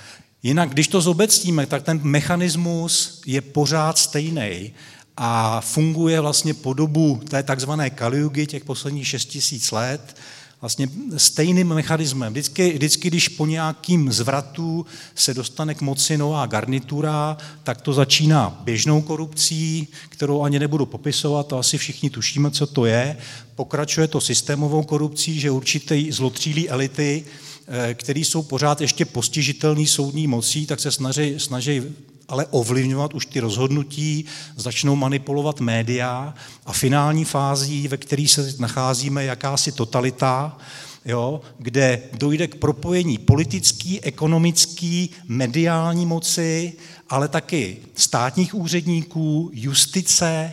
Jinak, 0.43 0.71
když 0.71 0.89
to 0.89 1.01
zobecníme, 1.01 1.67
tak 1.67 1.83
ten 1.83 2.01
mechanismus 2.03 3.23
je 3.27 3.41
pořád 3.41 3.99
stejný 3.99 4.73
a 5.17 5.61
funguje 5.61 6.21
vlastně 6.21 6.55
po 6.55 6.73
dobu 6.73 7.21
té 7.31 7.43
takzvané 7.43 7.91
kaliugy 7.91 8.47
těch 8.47 8.65
posledních 8.65 9.09
6 9.09 9.25
tisíc 9.25 9.71
let, 9.71 10.17
vlastně 10.61 10.89
stejným 11.17 11.69
mechanismem. 11.69 12.33
Vždycky, 12.33 12.73
vždycky, 12.73 13.09
když 13.09 13.29
po 13.29 13.47
nějakým 13.47 14.13
zvratu 14.13 14.87
se 15.15 15.35
dostane 15.35 15.75
k 15.75 15.81
moci 15.81 16.19
nová 16.19 16.47
garnitura, 16.47 17.37
tak 17.63 17.81
to 17.81 17.93
začíná 17.93 18.61
běžnou 18.65 19.03
korupcí, 19.03 19.89
kterou 20.09 20.43
ani 20.43 20.59
nebudu 20.59 20.87
popisovat, 20.87 21.47
to 21.47 21.59
asi 21.59 21.79
všichni 21.79 22.11
tušíme, 22.11 22.51
co 22.51 22.67
to 22.67 22.87
je. 22.87 23.17
Pokračuje 23.55 24.09
to 24.09 24.21
systémovou 24.21 24.83
korupcí, 24.83 25.41
že 25.41 25.51
určité 25.51 26.03
zlotřílí 26.11 26.69
elity, 26.71 27.25
eh, 27.69 27.95
které 27.95 28.21
jsou 28.21 28.43
pořád 28.43 28.81
ještě 28.81 29.05
postižitelné 29.05 29.87
soudní 29.87 30.27
mocí, 30.27 30.67
tak 30.67 30.81
se 30.81 30.91
snaží, 30.91 31.35
snaží 31.39 31.83
ale 32.29 32.47
ovlivňovat 32.47 33.15
už 33.15 33.27
ty 33.27 33.41
rozhodnutí, 33.41 34.25
začnou 34.57 34.97
manipulovat 34.97 35.61
média 35.61 36.35
a 36.67 36.73
finální 36.73 37.25
fází, 37.25 37.89
ve 37.89 37.97
které 37.97 38.29
se 38.29 38.55
nacházíme, 38.59 39.25
jakási 39.25 39.73
totalita, 39.73 40.59
jo, 41.05 41.41
kde 41.59 42.03
dojde 42.13 42.47
k 42.47 42.55
propojení 42.55 43.19
politický, 43.19 44.01
ekonomický, 44.01 45.11
mediální 45.29 46.07
moci, 46.07 46.73
ale 47.09 47.29
taky 47.29 47.77
státních 47.95 48.55
úředníků, 48.55 49.51
justice, 49.53 50.53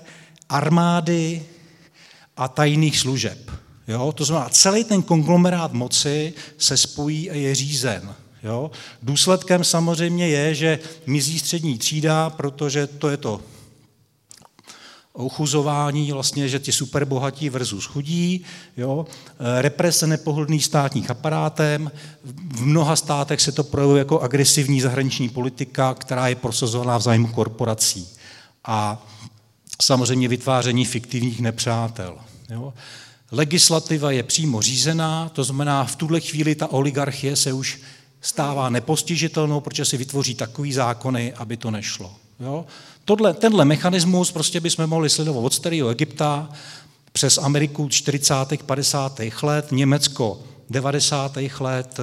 armády 0.49 1.43
a 2.37 2.47
tajných 2.47 2.99
služeb. 2.99 3.51
Jo? 3.87 4.11
To 4.11 4.25
znamená, 4.25 4.49
celý 4.49 4.83
ten 4.83 5.01
konglomerát 5.01 5.73
moci 5.73 6.33
se 6.57 6.77
spojí 6.77 7.31
a 7.31 7.33
je 7.33 7.55
řízen. 7.55 8.15
Jo? 8.43 8.71
Důsledkem 9.03 9.63
samozřejmě 9.63 10.27
je, 10.27 10.55
že 10.55 10.79
mizí 11.05 11.39
střední 11.39 11.77
třída, 11.77 12.29
protože 12.29 12.87
to 12.87 13.09
je 13.09 13.17
to 13.17 13.41
ochuzování, 15.13 16.11
vlastně, 16.11 16.49
že 16.49 16.59
ti 16.59 16.71
superbohatí 16.71 17.49
versus 17.49 17.85
chudí, 17.85 18.45
jo? 18.77 19.05
represe 19.61 20.07
nepohodlný 20.07 20.61
státních 20.61 21.09
aparátem, 21.09 21.91
v 22.55 22.65
mnoha 22.65 22.95
státech 22.95 23.41
se 23.41 23.51
to 23.51 23.63
projevuje 23.63 23.99
jako 23.99 24.19
agresivní 24.19 24.81
zahraniční 24.81 25.29
politika, 25.29 25.93
která 25.93 26.27
je 26.27 26.35
prosazovaná 26.35 26.97
v 26.97 27.01
zájmu 27.01 27.27
korporací. 27.27 28.07
A 28.65 29.05
samozřejmě 29.81 30.27
vytváření 30.27 30.85
fiktivních 30.85 31.39
nepřátel. 31.39 32.17
Jo? 32.49 32.73
Legislativa 33.31 34.11
je 34.11 34.23
přímo 34.23 34.61
řízená, 34.61 35.29
to 35.29 35.43
znamená, 35.43 35.83
v 35.83 35.95
tuhle 35.95 36.19
chvíli 36.19 36.55
ta 36.55 36.67
oligarchie 36.71 37.35
se 37.35 37.53
už 37.53 37.79
stává 38.23 38.69
nepostižitelnou, 38.69 39.59
protože 39.59 39.85
si 39.85 39.97
vytvoří 39.97 40.35
takový 40.35 40.73
zákony, 40.73 41.33
aby 41.33 41.57
to 41.57 41.71
nešlo. 41.71 42.15
Jo? 42.39 42.65
Tohle, 43.05 43.33
tenhle 43.33 43.65
mechanismus 43.65 44.31
prostě 44.31 44.59
bychom 44.59 44.87
mohli 44.87 45.09
sledovat 45.09 45.41
od 45.41 45.53
starého 45.53 45.89
Egypta 45.89 46.49
přes 47.11 47.37
Ameriku 47.37 47.89
40. 47.89 48.35
50. 48.65 49.19
let, 49.41 49.71
Německo 49.71 50.43
90. 50.69 51.37
let, 51.59 51.99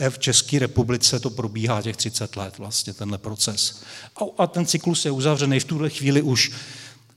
eh, 0.00 0.10
v 0.10 0.18
České 0.18 0.58
republice 0.58 1.20
to 1.20 1.30
probíhá 1.30 1.82
těch 1.82 1.96
30 1.96 2.36
let 2.36 2.58
vlastně, 2.58 2.94
tenhle 2.94 3.18
proces. 3.18 3.82
A, 4.16 4.42
a 4.42 4.46
ten 4.46 4.66
cyklus 4.66 5.04
je 5.04 5.10
uzavřený 5.10 5.60
v 5.60 5.64
tuhle 5.64 5.90
chvíli 5.90 6.22
už. 6.22 6.52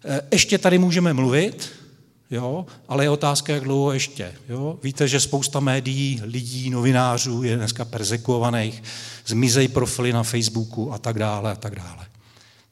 Eh, 0.05 0.21
ještě 0.31 0.57
tady 0.57 0.77
můžeme 0.77 1.13
mluvit, 1.13 1.69
jo, 2.31 2.65
ale 2.87 3.05
je 3.05 3.09
otázka, 3.09 3.53
jak 3.53 3.63
dlouho 3.63 3.91
ještě. 3.91 4.33
Jo. 4.49 4.79
Víte, 4.83 5.07
že 5.07 5.19
spousta 5.19 5.59
médií, 5.59 6.21
lidí, 6.23 6.69
novinářů 6.69 7.43
je 7.43 7.57
dneska 7.57 7.85
persekuovaných, 7.85 8.83
zmizejí 9.25 9.67
profily 9.67 10.13
na 10.13 10.23
Facebooku 10.23 10.93
a 10.93 10.97
tak 10.97 11.19
dále 11.19 11.51
a 11.51 11.55
tak 11.55 11.75
dále. 11.75 12.05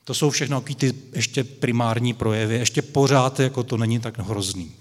To 0.04 0.14
jsou 0.14 0.30
všechno 0.30 0.62
ty 0.62 0.94
ještě 1.14 1.44
primární 1.44 2.14
projevy, 2.14 2.56
ještě 2.56 2.82
pořád 2.82 3.40
jako 3.40 3.64
to 3.64 3.78
není 3.78 4.00
tak 4.00 4.20
hrozný. 4.20 4.72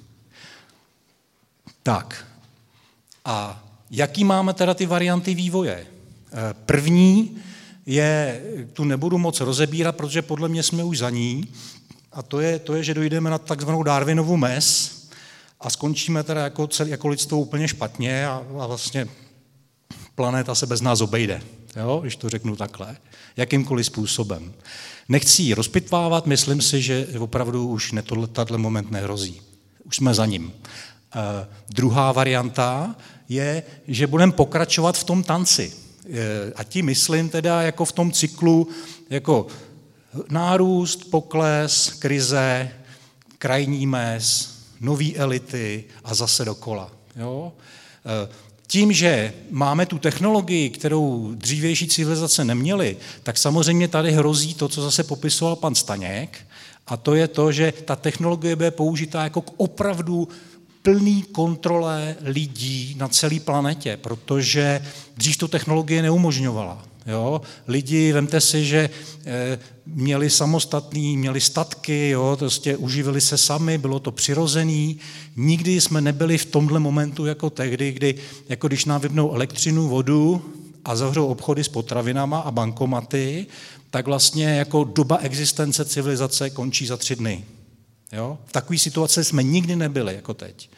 Tak. 1.82 2.26
A 3.24 3.64
jaký 3.90 4.24
máme 4.24 4.54
teda 4.54 4.74
ty 4.74 4.86
varianty 4.86 5.34
vývoje? 5.34 5.86
Eh, 6.32 6.54
první 6.66 7.38
je, 7.86 8.42
tu 8.72 8.84
nebudu 8.84 9.18
moc 9.18 9.40
rozebírat, 9.40 9.96
protože 9.96 10.22
podle 10.22 10.48
mě 10.48 10.62
jsme 10.62 10.84
už 10.84 10.98
za 10.98 11.10
ní, 11.10 11.48
a 12.12 12.22
to 12.22 12.40
je, 12.40 12.58
to 12.58 12.74
je 12.74 12.84
že 12.84 12.94
dojdeme 12.94 13.30
na 13.30 13.38
takzvanou 13.38 13.82
Darwinovu 13.82 14.36
mes 14.36 14.98
a 15.60 15.70
skončíme 15.70 16.22
teda 16.22 16.40
jako, 16.40 16.66
celý, 16.66 16.90
jako 16.90 17.08
lidstvo 17.08 17.38
úplně 17.38 17.68
špatně 17.68 18.26
a, 18.26 18.44
a 18.58 18.66
vlastně 18.66 19.08
planeta 20.14 20.54
se 20.54 20.66
bez 20.66 20.80
nás 20.80 21.00
obejde, 21.00 21.42
jo, 21.76 21.98
když 22.02 22.16
to 22.16 22.30
řeknu 22.30 22.56
takhle, 22.56 22.96
jakýmkoliv 23.36 23.86
způsobem. 23.86 24.52
Nechci 25.08 25.42
ji 25.42 25.54
rozpitvávat, 25.54 26.26
myslím 26.26 26.60
si, 26.60 26.82
že 26.82 27.06
opravdu 27.18 27.68
už 27.68 27.94
tato 28.32 28.58
moment 28.58 28.90
nehrozí. 28.90 29.40
Už 29.84 29.96
jsme 29.96 30.14
za 30.14 30.26
ním. 30.26 30.44
Uh, 30.44 30.52
druhá 31.70 32.12
varianta 32.12 32.96
je, 33.28 33.62
že 33.88 34.06
budeme 34.06 34.32
pokračovat 34.32 34.98
v 34.98 35.04
tom 35.04 35.22
tanci. 35.22 35.72
Uh, 36.04 36.14
a 36.56 36.64
tím 36.64 36.86
myslím 36.86 37.28
teda 37.28 37.62
jako 37.62 37.84
v 37.84 37.92
tom 37.92 38.12
cyklu, 38.12 38.68
jako 39.10 39.46
nárůst, 40.30 41.10
pokles, 41.10 41.90
krize, 41.90 42.70
krajní 43.38 43.86
mes, 43.86 44.54
nový 44.80 45.16
elity 45.16 45.84
a 46.04 46.14
zase 46.14 46.44
dokola. 46.44 46.90
Jo? 47.16 47.52
Uh, 48.04 48.34
tím, 48.66 48.92
že 48.92 49.32
máme 49.50 49.86
tu 49.86 49.98
technologii, 49.98 50.70
kterou 50.70 51.34
dřívější 51.34 51.88
civilizace 51.88 52.44
neměly, 52.44 52.96
tak 53.22 53.38
samozřejmě 53.38 53.88
tady 53.88 54.12
hrozí 54.12 54.54
to, 54.54 54.68
co 54.68 54.82
zase 54.82 55.04
popisoval 55.04 55.56
pan 55.56 55.74
Staněk, 55.74 56.46
a 56.86 56.96
to 56.96 57.14
je 57.14 57.28
to, 57.28 57.52
že 57.52 57.72
ta 57.72 57.96
technologie 57.96 58.56
bude 58.56 58.70
použitá 58.70 59.24
jako 59.24 59.40
k 59.40 59.52
opravdu 59.56 60.28
plný 60.82 61.22
kontrole 61.22 62.16
lidí 62.20 62.94
na 62.98 63.08
celé 63.08 63.40
planetě, 63.40 63.96
protože 63.96 64.80
dřív 65.16 65.36
to 65.36 65.48
technologie 65.48 66.02
neumožňovala. 66.02 66.84
Jo? 67.08 67.40
Lidi, 67.68 68.12
vemte 68.12 68.40
si, 68.40 68.64
že 68.64 68.90
e, 69.26 69.58
měli 69.86 70.30
samostatný, 70.30 71.16
měli 71.16 71.40
statky, 71.40 72.08
jo? 72.08 72.36
Prostě 72.38 72.76
uživili 72.76 73.20
se 73.20 73.38
sami, 73.38 73.78
bylo 73.78 73.98
to 73.98 74.12
přirozený. 74.12 74.98
Nikdy 75.36 75.80
jsme 75.80 76.00
nebyli 76.00 76.38
v 76.38 76.44
tomhle 76.44 76.80
momentu 76.80 77.26
jako 77.26 77.50
tehdy, 77.50 77.92
kdy, 77.92 78.14
jako 78.48 78.68
když 78.68 78.84
nám 78.84 79.00
vypnou 79.00 79.32
elektřinu, 79.32 79.88
vodu 79.88 80.44
a 80.84 80.96
zavřou 80.96 81.26
obchody 81.26 81.64
s 81.64 81.68
potravinama 81.68 82.40
a 82.40 82.50
bankomaty, 82.50 83.46
tak 83.90 84.06
vlastně 84.06 84.44
jako 84.44 84.84
doba 84.84 85.16
existence 85.16 85.84
civilizace 85.84 86.50
končí 86.50 86.86
za 86.86 86.96
tři 86.96 87.16
dny. 87.16 87.44
Jo? 88.12 88.38
V 88.46 88.52
takové 88.52 88.78
situaci 88.78 89.24
jsme 89.24 89.42
nikdy 89.42 89.76
nebyli 89.76 90.14
jako 90.14 90.34
teď. 90.34 90.70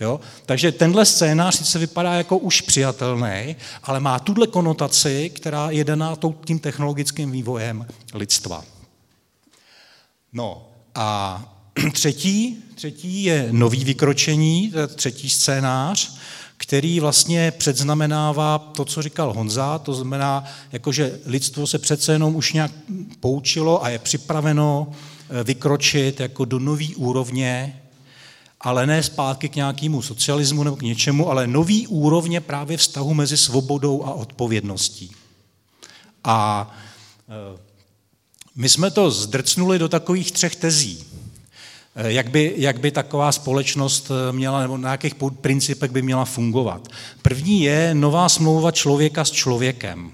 Jo? 0.00 0.20
Takže 0.46 0.72
tenhle 0.72 1.06
scénář 1.06 1.54
sice 1.54 1.78
vypadá 1.78 2.12
jako 2.12 2.38
už 2.38 2.60
přijatelný, 2.60 3.56
ale 3.82 4.00
má 4.00 4.18
tuhle 4.18 4.46
konotaci, 4.46 5.30
která 5.34 5.70
je 5.70 5.84
daná 5.84 6.16
tím 6.44 6.58
technologickým 6.58 7.30
vývojem 7.30 7.86
lidstva. 8.14 8.64
No 10.32 10.68
a 10.94 11.42
třetí, 11.92 12.64
třetí 12.74 13.22
je 13.24 13.48
nový 13.50 13.84
vykročení, 13.84 14.72
třetí 14.94 15.30
scénář, 15.30 16.18
který 16.56 17.00
vlastně 17.00 17.50
předznamenává 17.50 18.58
to, 18.58 18.84
co 18.84 19.02
říkal 19.02 19.32
Honza, 19.32 19.78
to 19.78 19.94
znamená, 19.94 20.44
jakože 20.72 21.20
lidstvo 21.26 21.66
se 21.66 21.78
přece 21.78 22.12
jenom 22.12 22.36
už 22.36 22.52
nějak 22.52 22.70
poučilo 23.20 23.84
a 23.84 23.88
je 23.88 23.98
připraveno 23.98 24.90
eh, 24.90 25.44
vykročit 25.44 26.20
jako 26.20 26.44
do 26.44 26.58
nový 26.58 26.94
úrovně 26.94 27.82
ale 28.60 28.86
ne 28.86 29.02
zpátky 29.02 29.48
k 29.48 29.56
nějakému 29.56 30.02
socialismu 30.02 30.62
nebo 30.62 30.76
k 30.76 30.82
něčemu, 30.82 31.30
ale 31.30 31.46
nový 31.46 31.86
úrovně 31.86 32.40
právě 32.40 32.76
vztahu 32.76 33.14
mezi 33.14 33.36
svobodou 33.36 34.04
a 34.04 34.12
odpovědností. 34.12 35.10
A 36.24 36.70
e, 37.28 37.58
my 38.54 38.68
jsme 38.68 38.90
to 38.90 39.10
zdrcnuli 39.10 39.78
do 39.78 39.88
takových 39.88 40.32
třech 40.32 40.56
tezí. 40.56 41.04
E, 41.94 42.12
jak 42.12 42.30
by, 42.30 42.54
jak 42.56 42.80
by 42.80 42.90
taková 42.90 43.32
společnost 43.32 44.10
e, 44.10 44.32
měla, 44.32 44.60
nebo 44.60 44.76
na 44.78 44.90
jakých 44.90 45.14
principech 45.40 45.90
by 45.90 46.02
měla 46.02 46.24
fungovat. 46.24 46.88
První 47.22 47.62
je 47.62 47.94
nová 47.94 48.28
smlouva 48.28 48.70
člověka 48.70 49.24
s 49.24 49.30
člověkem. 49.30 50.12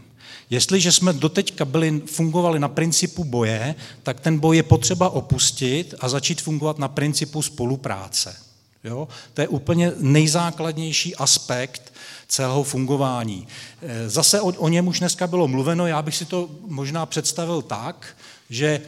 Jestliže 0.50 0.92
jsme 0.92 1.12
doteďka 1.12 1.64
byli, 1.64 2.02
fungovali 2.06 2.58
na 2.58 2.68
principu 2.68 3.24
boje, 3.24 3.74
tak 4.02 4.20
ten 4.20 4.38
boj 4.38 4.56
je 4.56 4.62
potřeba 4.62 5.08
opustit 5.08 5.94
a 6.00 6.08
začít 6.08 6.42
fungovat 6.42 6.78
na 6.78 6.88
principu 6.88 7.42
spolupráce. 7.42 8.36
Jo? 8.84 9.08
To 9.34 9.40
je 9.40 9.48
úplně 9.48 9.92
nejzákladnější 9.98 11.16
aspekt 11.16 11.92
celého 12.28 12.62
fungování. 12.62 13.48
E, 13.82 14.08
zase 14.08 14.40
o, 14.40 14.46
o 14.46 14.68
něm 14.68 14.88
už 14.88 14.98
dneska 14.98 15.26
bylo 15.26 15.48
mluveno, 15.48 15.86
já 15.86 16.02
bych 16.02 16.16
si 16.16 16.24
to 16.24 16.50
možná 16.66 17.06
představil 17.06 17.62
tak, 17.62 18.16
že 18.50 18.80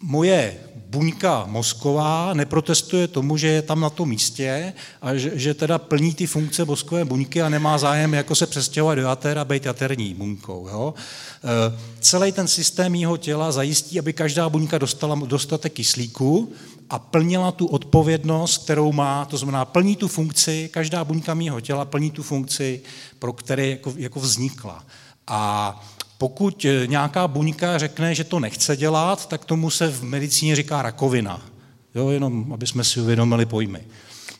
moje 0.00 0.60
buňka 0.92 1.44
mozková 1.48 2.34
neprotestuje 2.34 3.08
tomu, 3.08 3.36
že 3.36 3.48
je 3.48 3.62
tam 3.62 3.80
na 3.80 3.90
tom 3.90 4.08
místě 4.08 4.72
a 5.02 5.16
že, 5.16 5.32
že 5.34 5.54
teda 5.54 5.78
plní 5.78 6.14
ty 6.14 6.26
funkce 6.26 6.64
mozkové 6.64 7.04
buňky 7.04 7.42
a 7.42 7.48
nemá 7.48 7.78
zájem 7.78 8.14
jako 8.14 8.34
se 8.34 8.46
přestěhovat 8.46 8.98
do 8.98 9.08
jater 9.08 9.38
a 9.38 9.44
být 9.44 9.64
jaterní 9.66 10.14
buňkou. 10.14 10.68
Jo? 10.68 10.94
E, 10.94 11.48
celý 12.00 12.32
ten 12.32 12.48
systém 12.48 12.94
jeho 12.94 13.16
těla 13.16 13.52
zajistí, 13.52 13.98
aby 13.98 14.12
každá 14.12 14.48
buňka 14.48 14.78
dostala 14.78 15.16
dostatek 15.24 15.72
kyslíku 15.72 16.52
a 16.90 16.98
plnila 16.98 17.52
tu 17.52 17.66
odpovědnost, 17.66 18.64
kterou 18.64 18.92
má, 18.92 19.24
to 19.24 19.36
znamená 19.36 19.64
plní 19.64 19.96
tu 19.96 20.08
funkci, 20.08 20.68
každá 20.72 21.04
buňka 21.04 21.34
mého 21.34 21.60
těla 21.60 21.84
plní 21.84 22.10
tu 22.10 22.22
funkci, 22.22 22.82
pro 23.18 23.32
které 23.32 23.66
jako, 23.66 23.94
jako 23.96 24.20
vznikla. 24.20 24.84
A 25.26 25.80
pokud 26.22 26.64
eh, 26.64 26.86
nějaká 26.86 27.28
buňka 27.28 27.78
řekne, 27.78 28.14
že 28.14 28.24
to 28.24 28.40
nechce 28.40 28.76
dělat, 28.76 29.28
tak 29.28 29.44
tomu 29.44 29.70
se 29.70 29.88
v 29.88 30.02
medicíně 30.02 30.56
říká 30.56 30.82
rakovina. 30.82 31.42
Jo, 31.94 32.08
jenom 32.08 32.52
aby 32.52 32.66
jsme 32.66 32.84
si 32.84 33.00
uvědomili 33.00 33.46
pojmy. 33.46 33.80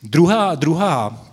Druhá, 0.02 0.54
druhá 0.54 1.26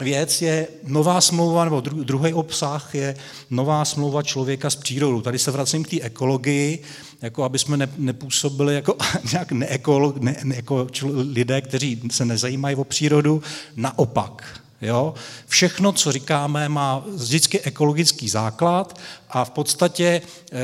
věc 0.00 0.42
je 0.42 0.68
nová 0.86 1.20
smlouva, 1.20 1.64
nebo 1.64 1.80
druhý 1.80 2.32
obsah 2.34 2.94
je 2.94 3.16
nová 3.50 3.84
smlouva 3.84 4.22
člověka 4.22 4.70
s 4.70 4.76
přírodou. 4.76 5.20
Tady 5.20 5.38
se 5.38 5.50
vracím 5.50 5.84
k 5.84 5.90
té 5.90 6.00
ekologii, 6.00 6.82
jako 7.22 7.44
aby 7.44 7.58
jsme 7.58 7.76
ne, 7.76 7.88
nepůsobili 7.98 8.74
jako 8.74 8.96
nějak 9.32 9.52
neekolog, 9.52 10.16
ne, 10.16 10.36
ne, 10.44 10.56
jako 10.56 10.86
lidé, 11.32 11.60
kteří 11.60 12.00
se 12.10 12.24
nezajímají 12.24 12.76
o 12.76 12.84
přírodu. 12.84 13.42
Naopak, 13.76 14.60
Jo? 14.80 15.14
Všechno, 15.46 15.92
co 15.92 16.12
říkáme, 16.12 16.68
má 16.68 17.04
vždycky 17.14 17.60
ekologický 17.60 18.28
základ 18.28 19.00
a 19.28 19.44
v 19.44 19.50
podstatě 19.50 20.22
eh, 20.52 20.58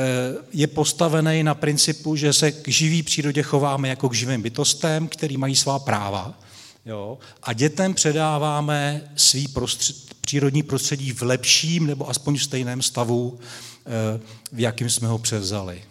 je 0.53 0.67
postavený 0.67 1.43
na 1.43 1.55
principu, 1.55 2.15
že 2.15 2.33
se 2.33 2.51
k 2.51 2.67
živý 2.67 3.03
přírodě 3.03 3.43
chováme 3.43 3.89
jako 3.89 4.09
k 4.09 4.13
živým 4.13 4.41
bytostem, 4.41 5.07
který 5.07 5.37
mají 5.37 5.55
svá 5.55 5.79
práva. 5.79 6.39
Jo? 6.85 7.17
A 7.43 7.53
dětem 7.53 7.93
předáváme 7.93 9.01
svý 9.15 9.47
prostřed, 9.47 9.95
přírodní 10.21 10.63
prostředí 10.63 11.11
v 11.11 11.21
lepším 11.21 11.87
nebo 11.87 12.09
aspoň 12.09 12.37
v 12.37 12.43
stejném 12.43 12.81
stavu, 12.81 13.39
eh, 13.85 14.19
v 14.51 14.59
jakým 14.59 14.89
jsme 14.89 15.07
ho 15.07 15.17
převzali. 15.17 15.81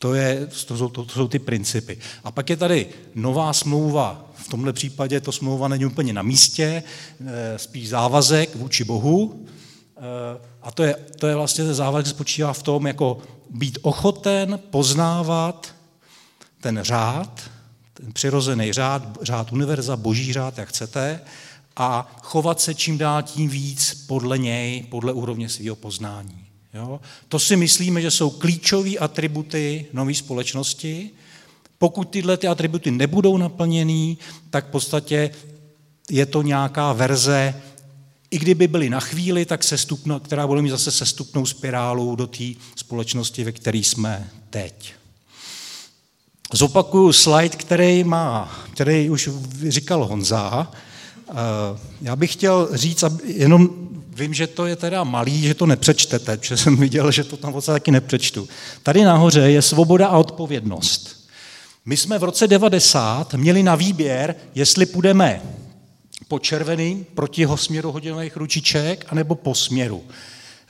To, 0.00 0.14
je, 0.14 0.46
to, 0.66 0.76
jsou, 0.76 0.88
to, 0.88 1.04
to 1.04 1.12
jsou 1.12 1.28
ty 1.28 1.38
principy. 1.38 1.98
A 2.24 2.30
pak 2.30 2.50
je 2.50 2.56
tady 2.56 2.86
nová 3.14 3.52
smlouva. 3.52 4.30
V 4.34 4.48
tomhle 4.48 4.72
případě 4.72 5.20
to 5.20 5.32
smlouva 5.32 5.68
není 5.68 5.84
úplně 5.86 6.12
na 6.12 6.22
místě, 6.22 6.82
eh, 7.26 7.58
spíš 7.58 7.88
závazek 7.88 8.56
vůči 8.56 8.84
Bohu. 8.84 9.46
Eh, 9.96 10.40
a 10.62 10.70
to 10.70 10.82
je, 10.82 10.96
to 11.18 11.26
je 11.26 11.34
vlastně 11.34 11.64
ten 11.64 11.74
závazek 11.74 12.06
spočívá 12.06 12.52
v 12.52 12.62
tom, 12.62 12.86
jako 12.86 13.18
být 13.50 13.78
ochoten 13.82 14.60
poznávat 14.70 15.74
ten 16.60 16.80
řád, 16.82 17.40
ten 17.94 18.12
přirozený 18.12 18.72
řád, 18.72 19.18
řád 19.22 19.52
univerza, 19.52 19.96
boží 19.96 20.32
řád, 20.32 20.58
jak 20.58 20.68
chcete, 20.68 21.20
a 21.76 22.16
chovat 22.22 22.60
se 22.60 22.74
čím 22.74 22.98
dál 22.98 23.22
tím 23.22 23.48
víc 23.48 24.04
podle 24.06 24.38
něj, 24.38 24.82
podle 24.82 25.12
úrovně 25.12 25.48
svého 25.48 25.76
poznání. 25.76 26.49
Jo? 26.74 27.00
To 27.28 27.38
si 27.38 27.56
myslíme, 27.56 28.02
že 28.02 28.10
jsou 28.10 28.30
klíčové 28.30 28.96
atributy 28.96 29.86
nové 29.92 30.14
společnosti. 30.14 31.10
Pokud 31.78 32.04
tyhle 32.04 32.36
ty 32.36 32.46
atributy 32.46 32.90
nebudou 32.90 33.36
naplněný, 33.36 34.18
tak 34.50 34.68
v 34.68 34.70
podstatě 34.70 35.30
je 36.10 36.26
to 36.26 36.42
nějaká 36.42 36.92
verze, 36.92 37.54
i 38.30 38.38
kdyby 38.38 38.68
byly 38.68 38.90
na 38.90 39.00
chvíli, 39.00 39.44
tak 39.44 39.64
sestupno, 39.64 40.20
která 40.20 40.46
bude 40.46 40.62
mít 40.62 40.70
zase 40.70 40.90
sestupnou 40.90 41.46
spirálu 41.46 42.16
do 42.16 42.26
té 42.26 42.44
společnosti, 42.76 43.44
ve 43.44 43.52
které 43.52 43.78
jsme 43.78 44.30
teď. 44.50 44.92
Zopakuju 46.52 47.12
slide, 47.12 47.56
který, 47.56 48.04
má, 48.04 48.58
který 48.72 49.10
už 49.10 49.28
říkal 49.68 50.06
Honza. 50.06 50.72
Eh, 51.28 51.32
já 52.00 52.16
bych 52.16 52.32
chtěl 52.32 52.68
říct, 52.72 53.04
jenom 53.24 53.70
vím, 54.20 54.34
že 54.34 54.46
to 54.46 54.66
je 54.66 54.76
teda 54.76 55.04
malý, 55.04 55.42
že 55.42 55.54
to 55.54 55.66
nepřečtete, 55.66 56.36
protože 56.36 56.56
jsem 56.56 56.76
viděl, 56.76 57.10
že 57.10 57.24
to 57.24 57.36
tam 57.36 57.52
vlastně 57.52 57.72
taky 57.72 57.90
nepřečtu. 57.90 58.48
Tady 58.82 59.04
nahoře 59.04 59.40
je 59.40 59.62
svoboda 59.62 60.08
a 60.08 60.18
odpovědnost. 60.18 61.20
My 61.84 61.96
jsme 61.96 62.18
v 62.18 62.24
roce 62.24 62.46
90 62.46 63.34
měli 63.34 63.62
na 63.62 63.74
výběr, 63.74 64.34
jestli 64.54 64.86
půjdeme 64.86 65.42
po 66.28 66.38
červený 66.38 67.06
proti 67.14 67.46
směru 67.54 67.92
hodinových 67.92 68.36
ručiček, 68.36 69.06
anebo 69.08 69.34
po 69.34 69.54
směru. 69.54 70.02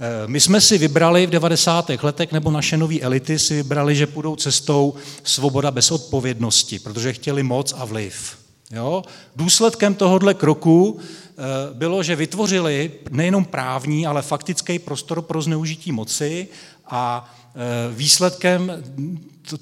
Eh, 0.00 0.26
my 0.26 0.40
jsme 0.40 0.60
si 0.60 0.78
vybrali 0.78 1.26
v 1.26 1.30
90. 1.30 2.02
letech, 2.02 2.32
nebo 2.32 2.50
naše 2.50 2.76
nové 2.76 3.00
elity 3.00 3.38
si 3.38 3.54
vybrali, 3.54 3.96
že 3.96 4.06
půjdou 4.06 4.36
cestou 4.36 4.94
svoboda 5.24 5.70
bez 5.70 5.90
odpovědnosti, 5.90 6.78
protože 6.78 7.12
chtěli 7.12 7.42
moc 7.42 7.74
a 7.76 7.84
vliv. 7.84 8.36
Jo? 8.70 9.02
Důsledkem 9.36 9.94
tohohle 9.94 10.34
kroku 10.34 10.98
eh, 11.00 11.42
bylo, 11.74 12.02
že 12.02 12.16
vytvořili 12.16 12.92
nejenom 13.10 13.44
právní, 13.44 14.06
ale 14.06 14.22
faktický 14.22 14.78
prostor 14.78 15.22
pro 15.22 15.42
zneužití 15.42 15.92
moci 15.92 16.48
a 16.86 17.34
eh, 17.54 17.58
výsledkem 17.94 18.84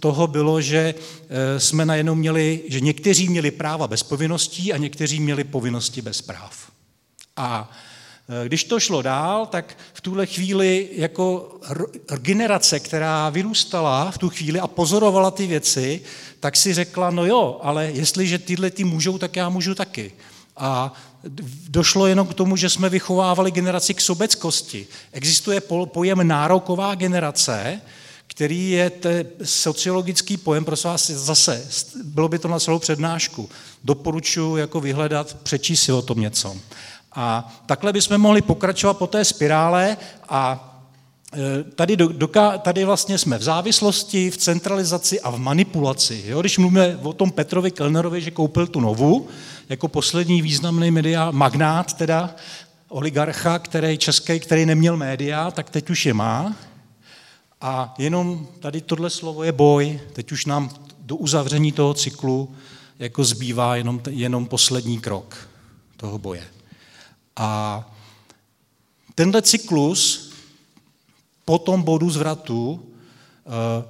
toho 0.01 0.27
bylo, 0.27 0.61
že 0.61 0.95
jsme 1.59 1.87
najednou 1.87 2.15
měli, 2.15 2.63
že 2.69 2.81
někteří 2.81 3.29
měli 3.29 3.51
práva 3.51 3.89
bez 3.89 4.03
povinností 4.03 4.73
a 4.73 4.77
někteří 4.77 5.21
měli 5.21 5.45
povinnosti 5.45 6.03
bez 6.03 6.23
práv. 6.23 6.71
A 7.37 7.71
Eh, 7.71 7.98
když 8.45 8.65
to 8.65 8.81
šlo 8.81 9.03
dál, 9.03 9.47
tak 9.47 9.79
v 9.93 10.01
tuhle 10.01 10.27
chvíli 10.27 10.89
jako 10.93 11.57
generace, 12.17 12.81
která 12.81 13.31
vyrůstala 13.31 14.11
v 14.11 14.19
tu 14.19 14.29
chvíli 14.29 14.61
a 14.61 14.67
pozorovala 14.67 15.31
ty 15.31 15.47
věci, 15.47 16.01
tak 16.41 16.57
si 16.57 16.75
řekla, 16.75 17.11
no 17.11 17.27
jo, 17.27 17.61
ale 17.63 17.87
jestliže 17.87 18.39
tyhle 18.39 18.71
ty 18.71 18.85
můžou, 18.85 19.19
tak 19.19 19.37
já 19.37 19.49
můžu 19.49 19.75
taky. 19.75 20.13
A 20.57 20.93
došlo 21.69 22.07
jenom 22.07 22.27
k 22.27 22.35
tomu, 22.35 22.57
že 22.57 22.71
jsme 22.71 22.89
vychovávali 22.89 23.51
generaci 23.51 23.95
k 23.95 24.01
sobeckosti. 24.01 24.87
Existuje 25.13 25.61
pojem 25.85 26.29
nároková 26.29 26.95
generace, 26.95 27.81
který 28.27 28.71
je 28.71 28.93
sociologický 29.45 30.37
pojem, 30.37 30.65
prosím 30.65 30.91
vás, 30.91 31.11
zase, 31.11 31.67
bylo 32.05 32.29
by 32.29 32.39
to 32.39 32.49
na 32.49 32.61
celou 32.61 32.79
přednášku. 32.79 33.51
Doporučuji 33.85 34.57
jako 34.57 34.81
vyhledat, 34.81 35.37
přečíst 35.43 35.83
si 35.83 35.93
o 35.93 36.03
tom 36.03 36.21
něco. 36.21 36.57
A 37.13 37.55
takhle 37.67 37.93
bychom 37.93 38.19
mohli 38.19 38.43
pokračovat 38.43 38.95
po 38.95 39.07
té 39.07 39.25
spirále 39.25 39.97
a 40.29 40.65
e, 41.35 41.65
Tady, 41.65 41.97
doka, 41.97 42.59
tady 42.59 42.85
vlastně 42.85 43.19
jsme 43.19 43.39
v 43.39 43.43
závislosti, 43.43 44.31
v 44.31 44.37
centralizaci 44.37 45.21
a 45.21 45.31
v 45.31 45.39
manipulaci. 45.39 46.23
Jo? 46.27 46.41
Když 46.41 46.59
mluvíme 46.59 46.97
o 47.03 47.13
tom 47.13 47.31
Petrovi 47.31 47.71
Kellnerovi, 47.71 48.21
že 48.21 48.31
koupil 48.31 48.67
tu 48.67 48.81
novu, 48.81 49.29
jako 49.69 49.89
poslední 49.89 50.43
významný 50.43 50.91
media, 50.91 51.31
magnát 51.31 51.93
teda, 51.93 52.35
oligarcha, 52.89 53.59
který 53.59 53.99
český, 53.99 54.41
který 54.41 54.67
neměl 54.67 54.97
média, 54.97 55.51
tak 55.51 55.71
teď 55.71 55.91
už 55.91 56.07
je 56.07 56.15
má. 56.15 56.57
A 57.61 57.95
jenom 57.99 58.49
tady 58.61 58.81
tohle 58.81 59.11
slovo 59.11 59.43
je 59.43 59.53
boj. 59.53 60.01
Teď 60.13 60.33
už 60.33 60.47
nám 60.47 60.71
do 60.99 61.17
uzavření 61.17 61.73
toho 61.73 61.95
cyklu 61.95 62.55
jako 62.99 63.25
zbývá 63.25 63.77
jenom, 63.77 64.01
jenom 64.11 64.47
poslední 64.47 64.99
krok 65.01 65.49
toho 65.97 66.19
boje. 66.19 66.43
A 67.39 67.85
tenhle 69.15 69.43
cyklus 69.43 70.31
po 71.45 71.59
tom 71.59 71.83
bodu 71.83 72.11
zvratu 72.11 72.83
eh, 73.47 73.85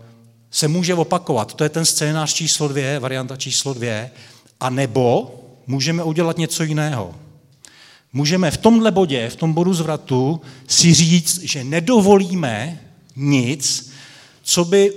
se 0.51 0.69
může 0.69 0.95
opakovat. 0.95 1.55
To 1.55 1.65
je 1.65 1.71
ten 1.71 1.85
scénář 1.85 2.35
číslo 2.35 2.69
dvě, 2.69 2.99
varianta 2.99 3.37
číslo 3.37 3.75
dvě. 3.75 4.11
A 4.61 4.71
nebo 4.71 5.35
můžeme 5.67 6.03
udělat 6.03 6.39
něco 6.39 6.63
jiného. 6.63 7.15
Můžeme 8.13 8.51
v 8.51 8.57
tomhle 8.57 8.91
bodě, 8.91 9.29
v 9.29 9.37
tom 9.37 9.53
bodu 9.53 9.75
zvratu, 9.75 10.41
si 10.67 10.95
říct, 10.95 11.39
že 11.39 11.65
nedovolíme 11.65 12.81
nic, 13.17 13.93
co 14.43 14.65
by 14.65 14.93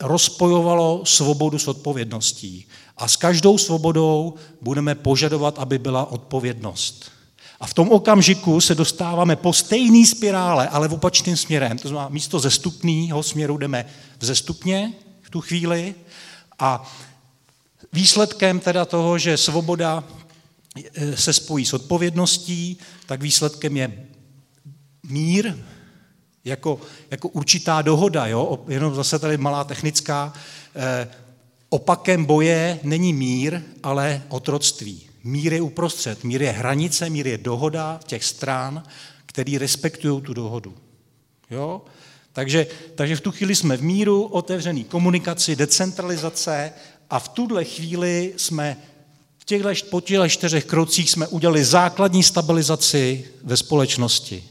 rozpojovalo 0.00 1.02
svobodu 1.04 1.58
s 1.58 1.68
odpovědností. 1.68 2.66
A 2.96 3.08
s 3.08 3.16
každou 3.16 3.58
svobodou 3.58 4.34
budeme 4.60 4.94
požadovat, 4.94 5.58
aby 5.58 5.78
byla 5.78 6.10
odpovědnost. 6.10 7.15
A 7.60 7.66
v 7.66 7.74
tom 7.74 7.88
okamžiku 7.88 8.60
se 8.60 8.74
dostáváme 8.74 9.36
po 9.36 9.52
stejné 9.52 10.06
spirále, 10.06 10.68
ale 10.68 10.88
v 10.88 10.94
opačným 10.94 11.36
směrem. 11.36 11.78
To 11.78 11.88
znamená, 11.88 12.08
místo 12.08 12.40
zestupného 12.40 13.22
směru 13.22 13.56
jdeme 13.56 13.86
vzestupně 14.18 14.92
v 15.22 15.30
tu 15.30 15.40
chvíli 15.40 15.94
a 16.58 16.92
výsledkem 17.92 18.60
teda 18.60 18.84
toho, 18.84 19.18
že 19.18 19.36
svoboda 19.36 20.04
eh, 20.94 21.16
se 21.16 21.32
spojí 21.32 21.66
s 21.66 21.72
odpovědností, 21.72 22.78
tak 23.06 23.22
výsledkem 23.22 23.76
je 23.76 24.06
mír 25.02 25.54
jako, 26.44 26.80
jako 27.10 27.28
určitá 27.28 27.82
dohoda. 27.82 28.26
Jo? 28.26 28.64
Jenom 28.68 28.94
zase 28.94 29.18
tady 29.18 29.36
malá 29.36 29.64
technická. 29.64 30.32
Eh, 30.74 31.08
opakem 31.68 32.24
boje 32.24 32.80
není 32.82 33.12
mír, 33.12 33.60
ale 33.82 34.22
otroctví. 34.28 35.05
Mír 35.26 35.52
je 35.52 35.60
uprostřed, 35.60 36.24
mír 36.24 36.42
je 36.42 36.50
hranice, 36.50 37.10
mír 37.10 37.26
je 37.26 37.38
dohoda 37.38 38.00
těch 38.06 38.24
stran, 38.24 38.82
který 39.26 39.58
respektují 39.58 40.22
tu 40.22 40.34
dohodu. 40.34 40.74
Jo? 41.50 41.82
Takže, 42.32 42.66
takže 42.94 43.16
v 43.16 43.20
tu 43.20 43.32
chvíli 43.32 43.54
jsme 43.54 43.76
v 43.76 43.82
míru, 43.82 44.22
otevřený 44.22 44.84
komunikaci, 44.84 45.56
decentralizace 45.56 46.72
a 47.10 47.18
v 47.18 47.28
tuhle 47.28 47.64
chvíli 47.64 48.34
jsme 48.36 48.76
v 49.38 49.44
těchto, 49.44 49.68
po 49.90 50.00
těchto 50.00 50.28
čtyřech 50.28 50.64
krocích 50.64 51.10
jsme 51.10 51.28
udělali 51.28 51.64
základní 51.64 52.22
stabilizaci 52.22 53.24
ve 53.42 53.56
společnosti. 53.56 54.44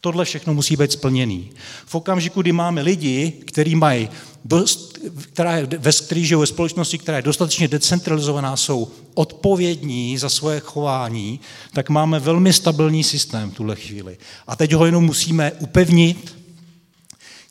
Tohle 0.00 0.24
všechno 0.24 0.54
musí 0.54 0.76
být 0.76 0.92
splněný. 0.92 1.50
V 1.86 1.94
okamžiku, 1.94 2.42
kdy 2.42 2.52
máme 2.52 2.82
lidi, 2.82 3.32
kteří 3.46 3.74
mají 3.74 4.08
dost, 4.44 4.98
která 5.22 5.56
je, 5.56 5.66
ve, 5.78 5.92
který 5.92 6.26
žijou 6.26 6.40
ve 6.40 6.46
společnosti, 6.46 6.98
která 6.98 7.16
je 7.16 7.22
dostatečně 7.22 7.68
decentralizovaná, 7.68 8.56
jsou 8.56 8.90
odpovědní 9.14 10.18
za 10.18 10.28
svoje 10.28 10.60
chování, 10.60 11.40
tak 11.72 11.88
máme 11.88 12.20
velmi 12.20 12.52
stabilní 12.52 13.04
systém 13.04 13.50
v 13.50 13.54
tuhle 13.54 13.76
chvíli. 13.76 14.18
A 14.46 14.56
teď 14.56 14.72
ho 14.72 14.86
jenom 14.86 15.04
musíme 15.04 15.52
upevnit 15.52 16.36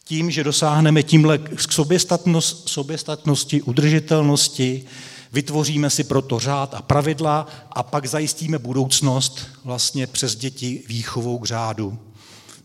tím, 0.05 0.31
že 0.31 0.43
dosáhneme 0.43 1.03
tímhle 1.03 1.37
k 1.37 1.71
soběstatnost, 1.71 2.69
soběstatnosti, 2.69 3.61
udržitelnosti, 3.61 4.85
vytvoříme 5.33 5.89
si 5.89 6.03
proto 6.03 6.39
řád 6.39 6.73
a 6.73 6.81
pravidla 6.81 7.47
a 7.71 7.83
pak 7.83 8.05
zajistíme 8.05 8.59
budoucnost 8.59 9.39
vlastně 9.63 10.07
přes 10.07 10.35
děti 10.35 10.83
výchovou 10.87 11.39
k 11.39 11.45
řádu 11.45 11.97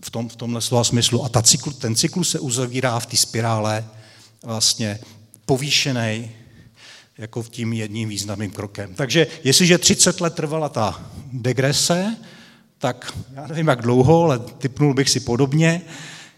v, 0.04 0.10
tom, 0.10 0.28
v 0.28 0.36
tomhle 0.36 0.60
slova 0.60 0.84
smyslu. 0.84 1.24
A 1.24 1.28
ta 1.28 1.42
cyklu, 1.42 1.72
ten 1.72 1.94
cyklus 1.94 2.30
se 2.30 2.38
uzavírá 2.38 3.00
v 3.00 3.06
té 3.06 3.16
spirále 3.16 3.84
vlastně 4.42 4.98
povýšený 5.46 6.30
jako 7.18 7.42
v 7.42 7.48
tím 7.48 7.72
jedním 7.72 8.08
významným 8.08 8.50
krokem. 8.50 8.94
Takže 8.94 9.26
jestliže 9.44 9.78
30 9.78 10.20
let 10.20 10.34
trvala 10.34 10.68
ta 10.68 11.10
degrese, 11.32 12.16
tak 12.78 13.12
já 13.34 13.46
nevím, 13.46 13.68
jak 13.68 13.82
dlouho, 13.82 14.24
ale 14.24 14.38
typnul 14.38 14.94
bych 14.94 15.10
si 15.10 15.20
podobně, 15.20 15.82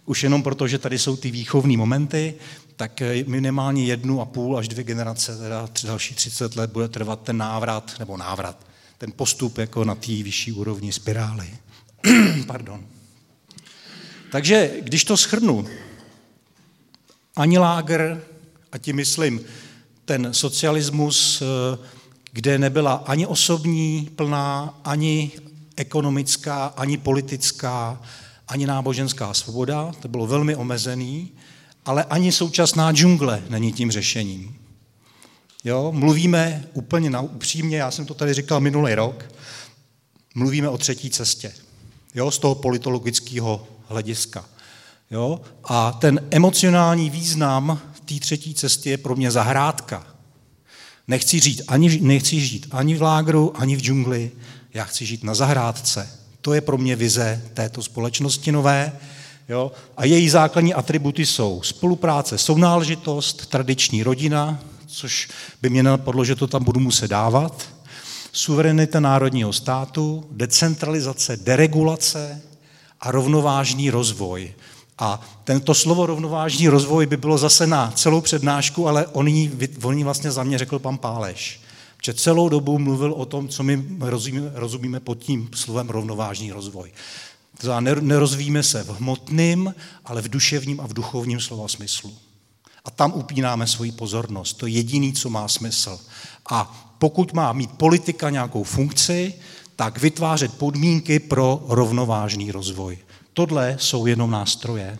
už 0.06 0.22
jenom 0.22 0.42
proto, 0.42 0.68
že 0.68 0.78
tady 0.78 0.98
jsou 0.98 1.16
ty 1.16 1.30
výchovní 1.30 1.76
momenty, 1.76 2.34
tak 2.76 3.02
minimálně 3.26 3.84
jednu 3.84 4.20
a 4.20 4.24
půl 4.24 4.58
až 4.58 4.68
dvě 4.68 4.84
generace, 4.84 5.38
teda 5.38 5.68
další 5.84 6.14
30 6.14 6.56
let 6.56 6.70
bude 6.72 6.88
trvat 6.88 7.22
ten 7.22 7.36
návrat, 7.36 7.92
nebo 7.98 8.16
návrat, 8.16 8.66
ten 8.98 9.12
postup 9.12 9.58
jako 9.58 9.84
na 9.84 9.94
té 9.94 10.12
vyšší 10.12 10.52
úrovni 10.52 10.92
spirály. 10.92 11.48
Pardon. 12.46 12.84
Takže 14.32 14.70
když 14.80 15.04
to 15.04 15.16
schrnu, 15.16 15.66
ani 17.36 17.58
lágr, 17.58 18.24
a 18.72 18.78
tím 18.78 18.96
myslím 18.96 19.40
ten 20.04 20.34
socialismus, 20.34 21.42
eh, 21.42 21.78
kde 22.32 22.58
nebyla 22.58 22.92
ani 22.94 23.26
osobní 23.26 24.10
plná, 24.16 24.80
ani 24.84 25.30
ekonomická, 25.76 26.66
ani 26.66 26.96
politická, 26.96 28.02
ani 28.48 28.66
náboženská 28.66 29.34
svoboda, 29.34 29.92
to 30.00 30.08
bylo 30.08 30.26
velmi 30.26 30.56
omezený, 30.56 31.32
ale 31.84 32.04
ani 32.04 32.32
současná 32.32 32.92
džungle 32.92 33.42
není 33.48 33.72
tím 33.72 33.90
řešením. 33.90 34.56
Jo? 35.64 35.92
Mluvíme 35.92 36.68
úplně 36.72 37.10
na, 37.10 37.20
upřímně, 37.20 37.76
já 37.76 37.90
jsem 37.90 38.06
to 38.06 38.14
tady 38.14 38.34
říkal 38.34 38.60
minulý 38.60 38.94
rok, 38.94 39.32
mluvíme 40.34 40.68
o 40.68 40.78
třetí 40.78 41.10
cestě. 41.10 41.52
Jo? 42.14 42.30
Z 42.30 42.38
toho 42.38 42.54
politologického 42.54 43.71
hlediska. 43.92 44.44
Jo? 45.10 45.40
A 45.64 45.92
ten 45.92 46.20
emocionální 46.30 47.10
význam 47.10 47.80
té 48.04 48.14
třetí 48.20 48.54
cesty 48.54 48.90
je 48.90 48.98
pro 48.98 49.16
mě 49.16 49.30
zahrádka. 49.30 50.06
Nechci 51.08 51.40
žít, 51.40 51.62
ani, 51.68 52.00
nechci 52.00 52.40
žít 52.40 52.66
ani 52.70 52.96
v 52.96 53.02
lágru, 53.02 53.52
ani 53.60 53.76
v 53.76 53.80
džungli, 53.80 54.30
já 54.74 54.84
chci 54.84 55.06
žít 55.06 55.24
na 55.24 55.34
zahrádce. 55.34 56.08
To 56.40 56.54
je 56.54 56.60
pro 56.60 56.78
mě 56.78 56.96
vize 56.96 57.42
této 57.54 57.82
společnosti 57.82 58.52
nové. 58.52 58.92
Jo? 59.48 59.72
A 59.96 60.04
její 60.04 60.28
základní 60.28 60.74
atributy 60.74 61.26
jsou 61.26 61.62
spolupráce, 61.62 62.38
sounáležitost, 62.38 63.46
tradiční 63.46 64.02
rodina, 64.02 64.58
což 64.86 65.28
by 65.62 65.70
mě 65.70 65.82
napadlo, 65.82 66.24
že 66.24 66.36
to 66.36 66.46
tam 66.46 66.64
budu 66.64 66.80
muset 66.80 67.08
dávat, 67.08 67.68
suverenita 68.32 69.00
národního 69.00 69.52
státu, 69.52 70.26
decentralizace, 70.30 71.36
deregulace 71.36 72.42
a 73.02 73.10
rovnovážný 73.10 73.90
rozvoj. 73.90 74.54
A 74.98 75.20
tento 75.44 75.74
slovo 75.74 76.06
rovnovážný 76.06 76.68
rozvoj 76.68 77.06
by 77.06 77.16
bylo 77.16 77.38
zase 77.38 77.66
na 77.66 77.90
celou 77.90 78.20
přednášku, 78.20 78.88
ale 78.88 79.06
on 79.06 79.28
jí, 79.28 79.50
on 79.82 79.98
jí 79.98 80.04
vlastně 80.04 80.30
za 80.30 80.42
mě 80.42 80.58
řekl 80.58 80.78
pan 80.78 80.98
Páleš. 80.98 81.60
Že 82.04 82.14
celou 82.14 82.48
dobu 82.48 82.78
mluvil 82.78 83.12
o 83.12 83.26
tom, 83.26 83.48
co 83.48 83.62
my 83.62 83.84
rozumíme, 84.00 84.50
rozumíme 84.54 85.00
pod 85.00 85.18
tím 85.18 85.50
slovem 85.54 85.88
rovnovážný 85.88 86.52
rozvoj. 86.52 86.92
To 87.60 87.80
nerozvíjíme 87.80 88.62
se 88.62 88.84
v 88.84 88.88
hmotným, 88.88 89.74
ale 90.04 90.22
v 90.22 90.28
duševním 90.28 90.80
a 90.80 90.86
v 90.86 90.92
duchovním 90.92 91.40
slova 91.40 91.68
smyslu. 91.68 92.12
A 92.84 92.90
tam 92.90 93.12
upínáme 93.14 93.66
svoji 93.66 93.92
pozornost. 93.92 94.52
To 94.52 94.66
je 94.66 94.72
jediný, 94.72 95.12
co 95.12 95.30
má 95.30 95.48
smysl. 95.48 96.00
A 96.50 96.88
pokud 96.98 97.32
má 97.32 97.52
mít 97.52 97.70
politika 97.70 98.30
nějakou 98.30 98.62
funkci, 98.62 99.34
tak 99.76 99.98
vytvářet 99.98 100.58
podmínky 100.58 101.18
pro 101.18 101.64
rovnovážný 101.68 102.52
rozvoj. 102.52 102.98
Tohle 103.32 103.76
jsou 103.78 104.06
jenom 104.06 104.30
nástroje. 104.30 104.98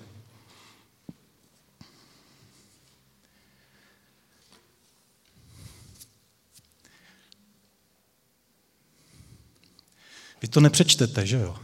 Vy 10.42 10.48
to 10.48 10.60
nepřečtete, 10.60 11.26
že 11.26 11.36
jo? 11.36 11.56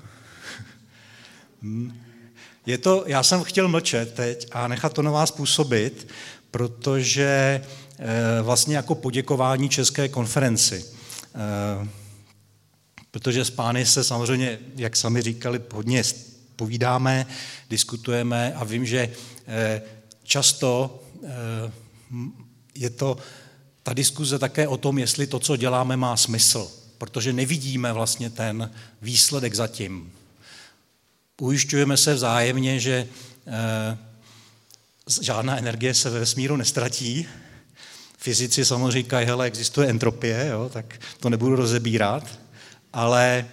Je 2.67 2.79
to, 2.79 3.05
já 3.07 3.23
jsem 3.23 3.45
chtěl 3.45 3.69
mlčet 3.69 4.15
teď 4.15 4.49
a 4.53 4.69
nechat 4.69 4.93
to 4.93 5.03
na 5.03 5.11
vás 5.11 5.31
působit, 5.31 6.09
protože 6.51 7.25
e, 7.99 8.43
vlastně 8.43 8.77
jako 8.77 8.95
poděkování 8.95 9.69
České 9.69 10.09
konferenci. 10.09 10.85
Protože 13.19 13.45
s 13.45 13.51
pány 13.51 13.87
se 13.87 14.05
samozřejmě, 14.05 14.59
jak 14.77 14.97
sami 14.97 15.23
říkali, 15.23 15.61
hodně 15.73 16.03
povídáme, 16.57 17.27
diskutujeme 17.71 18.55
a 18.55 18.65
vím, 18.65 18.87
že 18.87 19.11
eh, 19.47 19.83
často 20.23 21.03
eh, 21.25 21.29
je 22.75 22.91
to 22.91 23.19
ta 23.83 23.93
diskuze 23.93 24.39
také 24.39 24.69
o 24.69 24.77
tom, 24.77 24.99
jestli 24.99 25.27
to, 25.27 25.39
co 25.39 25.57
děláme, 25.57 25.97
má 25.97 26.17
smysl, 26.17 26.71
protože 26.99 27.33
nevidíme 27.33 27.93
vlastně 27.93 28.31
ten 28.31 28.71
výsledek 29.03 29.55
zatím. 29.55 30.13
Ujišťujeme 31.41 31.97
se 31.97 32.15
vzájemně, 32.15 32.81
že 32.81 33.09
eh, 33.47 33.99
žádná 35.21 35.59
energie 35.59 35.95
se 35.95 36.11
ve 36.11 36.19
vesmíru 36.19 36.57
nestratí. 36.57 37.27
Fyzici 38.19 38.65
samozřejmě 38.65 38.93
říkají, 38.93 39.27
hele, 39.27 39.47
existuje 39.47 39.89
entropie, 39.89 40.47
jo, 40.47 40.71
tak 40.73 41.01
to 41.21 41.31
nebudu 41.31 41.57
rozebírat, 41.57 42.39
ale 42.93 43.47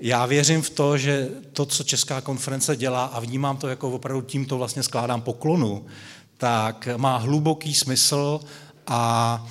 já 0.00 0.26
věřím 0.26 0.62
v 0.62 0.70
to, 0.70 0.98
že 0.98 1.28
to, 1.52 1.66
co 1.66 1.84
Česká 1.84 2.20
konference 2.20 2.76
dělá, 2.76 3.04
a 3.04 3.20
vnímám 3.20 3.56
to 3.56 3.68
jako 3.68 3.90
opravdu 3.90 4.22
tímto 4.22 4.58
vlastně 4.58 4.82
skládám 4.82 5.22
poklonu, 5.22 5.86
tak 6.36 6.88
má 6.96 7.16
hluboký 7.16 7.74
smysl 7.74 8.40
a 8.86 9.46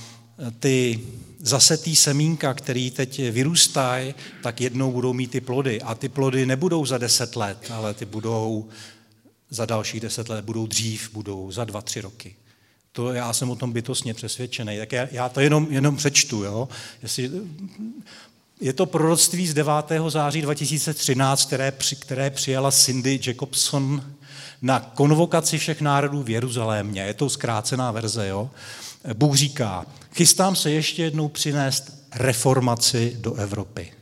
ty 0.59 0.99
zasetý 1.39 1.95
semínka, 1.95 2.53
který 2.53 2.91
teď 2.91 3.31
vyrůstají, 3.31 4.15
tak 4.43 4.61
jednou 4.61 4.91
budou 4.91 5.13
mít 5.13 5.31
ty 5.31 5.41
plody. 5.41 5.81
A 5.81 5.95
ty 5.95 6.09
plody 6.09 6.45
nebudou 6.45 6.85
za 6.85 6.97
deset 6.97 7.35
let, 7.35 7.71
ale 7.73 7.93
ty 7.93 8.05
budou 8.05 8.69
za 9.49 9.65
dalších 9.65 10.01
deset 10.01 10.29
let, 10.29 10.45
budou 10.45 10.67
dřív, 10.67 11.13
budou 11.13 11.51
za 11.51 11.65
dva, 11.65 11.81
tři 11.81 12.01
roky. 12.01 12.35
To 12.95 13.13
já 13.13 13.33
jsem 13.33 13.49
o 13.49 13.55
tom 13.55 13.71
bytostně 13.71 14.13
přesvědčený. 14.13 14.77
Tak 14.77 14.91
já, 14.91 15.07
já 15.11 15.29
to 15.29 15.39
jenom, 15.39 15.67
jenom 15.69 15.95
přečtu. 15.95 16.43
Jo? 16.43 16.69
Jestli, 17.01 17.31
je 18.61 18.73
to 18.73 18.85
proroctví 18.85 19.47
z 19.47 19.53
9. 19.53 19.73
září 20.07 20.41
2013, 20.41 21.45
které, 21.45 21.71
při, 21.71 21.95
které 21.95 22.29
přijala 22.29 22.71
Cindy 22.71 23.19
Jacobson 23.27 24.03
na 24.61 24.79
konvokaci 24.79 25.57
všech 25.57 25.81
národů 25.81 26.23
v 26.23 26.29
Jeruzalémě. 26.29 27.01
Je 27.01 27.13
to 27.13 27.29
zkrácená 27.29 27.91
verze. 27.91 28.27
Jo? 28.27 28.49
Bůh 29.13 29.35
říká, 29.35 29.85
chystám 30.15 30.55
se 30.55 30.71
ještě 30.71 31.03
jednou 31.03 31.27
přinést 31.27 32.07
reformaci 32.15 33.17
do 33.19 33.33
Evropy. 33.33 33.93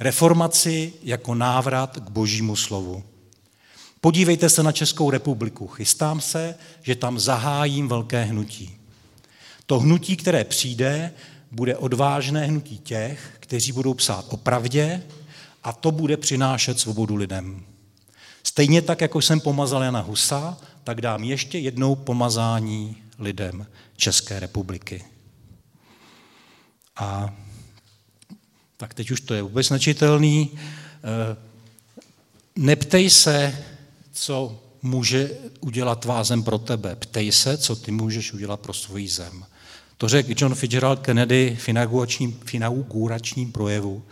Reformaci 0.00 0.92
jako 1.02 1.34
návrat 1.34 1.96
k 1.96 2.10
božímu 2.10 2.56
slovu. 2.56 3.04
Podívejte 4.06 4.48
se 4.50 4.62
na 4.62 4.72
Českou 4.72 5.10
republiku. 5.10 5.66
Chystám 5.66 6.20
se, 6.20 6.54
že 6.82 6.94
tam 6.94 7.18
zahájím 7.18 7.88
velké 7.88 8.24
hnutí. 8.24 8.76
To 9.66 9.78
hnutí, 9.78 10.16
které 10.16 10.44
přijde, 10.44 11.12
bude 11.50 11.76
odvážné 11.76 12.46
hnutí 12.46 12.78
těch, 12.78 13.36
kteří 13.40 13.72
budou 13.72 13.94
psát 13.94 14.26
o 14.28 14.36
pravdě 14.36 15.02
a 15.62 15.72
to 15.72 15.90
bude 15.90 16.16
přinášet 16.16 16.80
svobodu 16.80 17.16
lidem. 17.16 17.64
Stejně 18.42 18.82
tak, 18.82 19.00
jako 19.00 19.22
jsem 19.22 19.40
pomazal 19.40 19.82
Jana 19.82 20.00
Husa, 20.00 20.58
tak 20.84 21.00
dám 21.00 21.24
ještě 21.24 21.58
jednou 21.58 21.94
pomazání 21.94 22.96
lidem 23.18 23.66
České 23.96 24.40
republiky. 24.40 25.04
A 26.96 27.34
tak 28.76 28.94
teď 28.94 29.10
už 29.10 29.20
to 29.20 29.34
je 29.34 29.42
vůbec 29.42 29.70
nečitelný. 29.70 30.50
Eh, 30.52 31.36
neptej 32.56 33.10
se, 33.10 33.64
co 34.16 34.62
může 34.82 35.30
udělat 35.60 36.00
tvá 36.00 36.24
zem 36.24 36.42
pro 36.42 36.58
tebe. 36.58 36.96
Ptej 36.96 37.32
se, 37.32 37.58
co 37.58 37.76
ty 37.76 37.90
můžeš 37.90 38.32
udělat 38.32 38.60
pro 38.60 38.72
svůj 38.72 39.08
zem. 39.08 39.44
To 39.98 40.08
řekl 40.08 40.32
John 40.36 40.54
Fitzgerald 40.54 41.00
Kennedy 41.00 41.58
v 41.60 41.68
inauguračním, 41.68 42.40
v 42.44 42.54
inauguračním 42.54 43.52
projevu, 43.52 44.02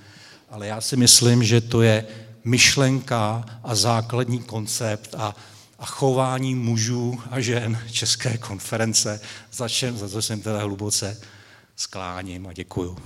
ale 0.51 0.67
já 0.67 0.81
si 0.81 0.97
myslím, 0.97 1.45
že 1.45 1.61
to 1.61 1.83
je 1.83 2.07
myšlenka 2.45 3.45
a 3.62 3.75
základní 3.75 4.38
koncept 4.43 5.14
a, 5.14 5.37
a 5.79 5.87
chování 5.87 6.55
mužů 6.55 7.21
a 7.31 7.40
žen 7.40 7.79
České 7.90 8.38
konference, 8.38 9.21
za, 9.53 9.69
čem, 9.69 9.99
za 9.99 10.09
to 10.09 10.23
jsem 10.23 10.40
teda 10.40 10.62
hluboce 10.62 11.21
skláním 11.77 12.47
a 12.47 12.53
děkuju. 12.53 12.99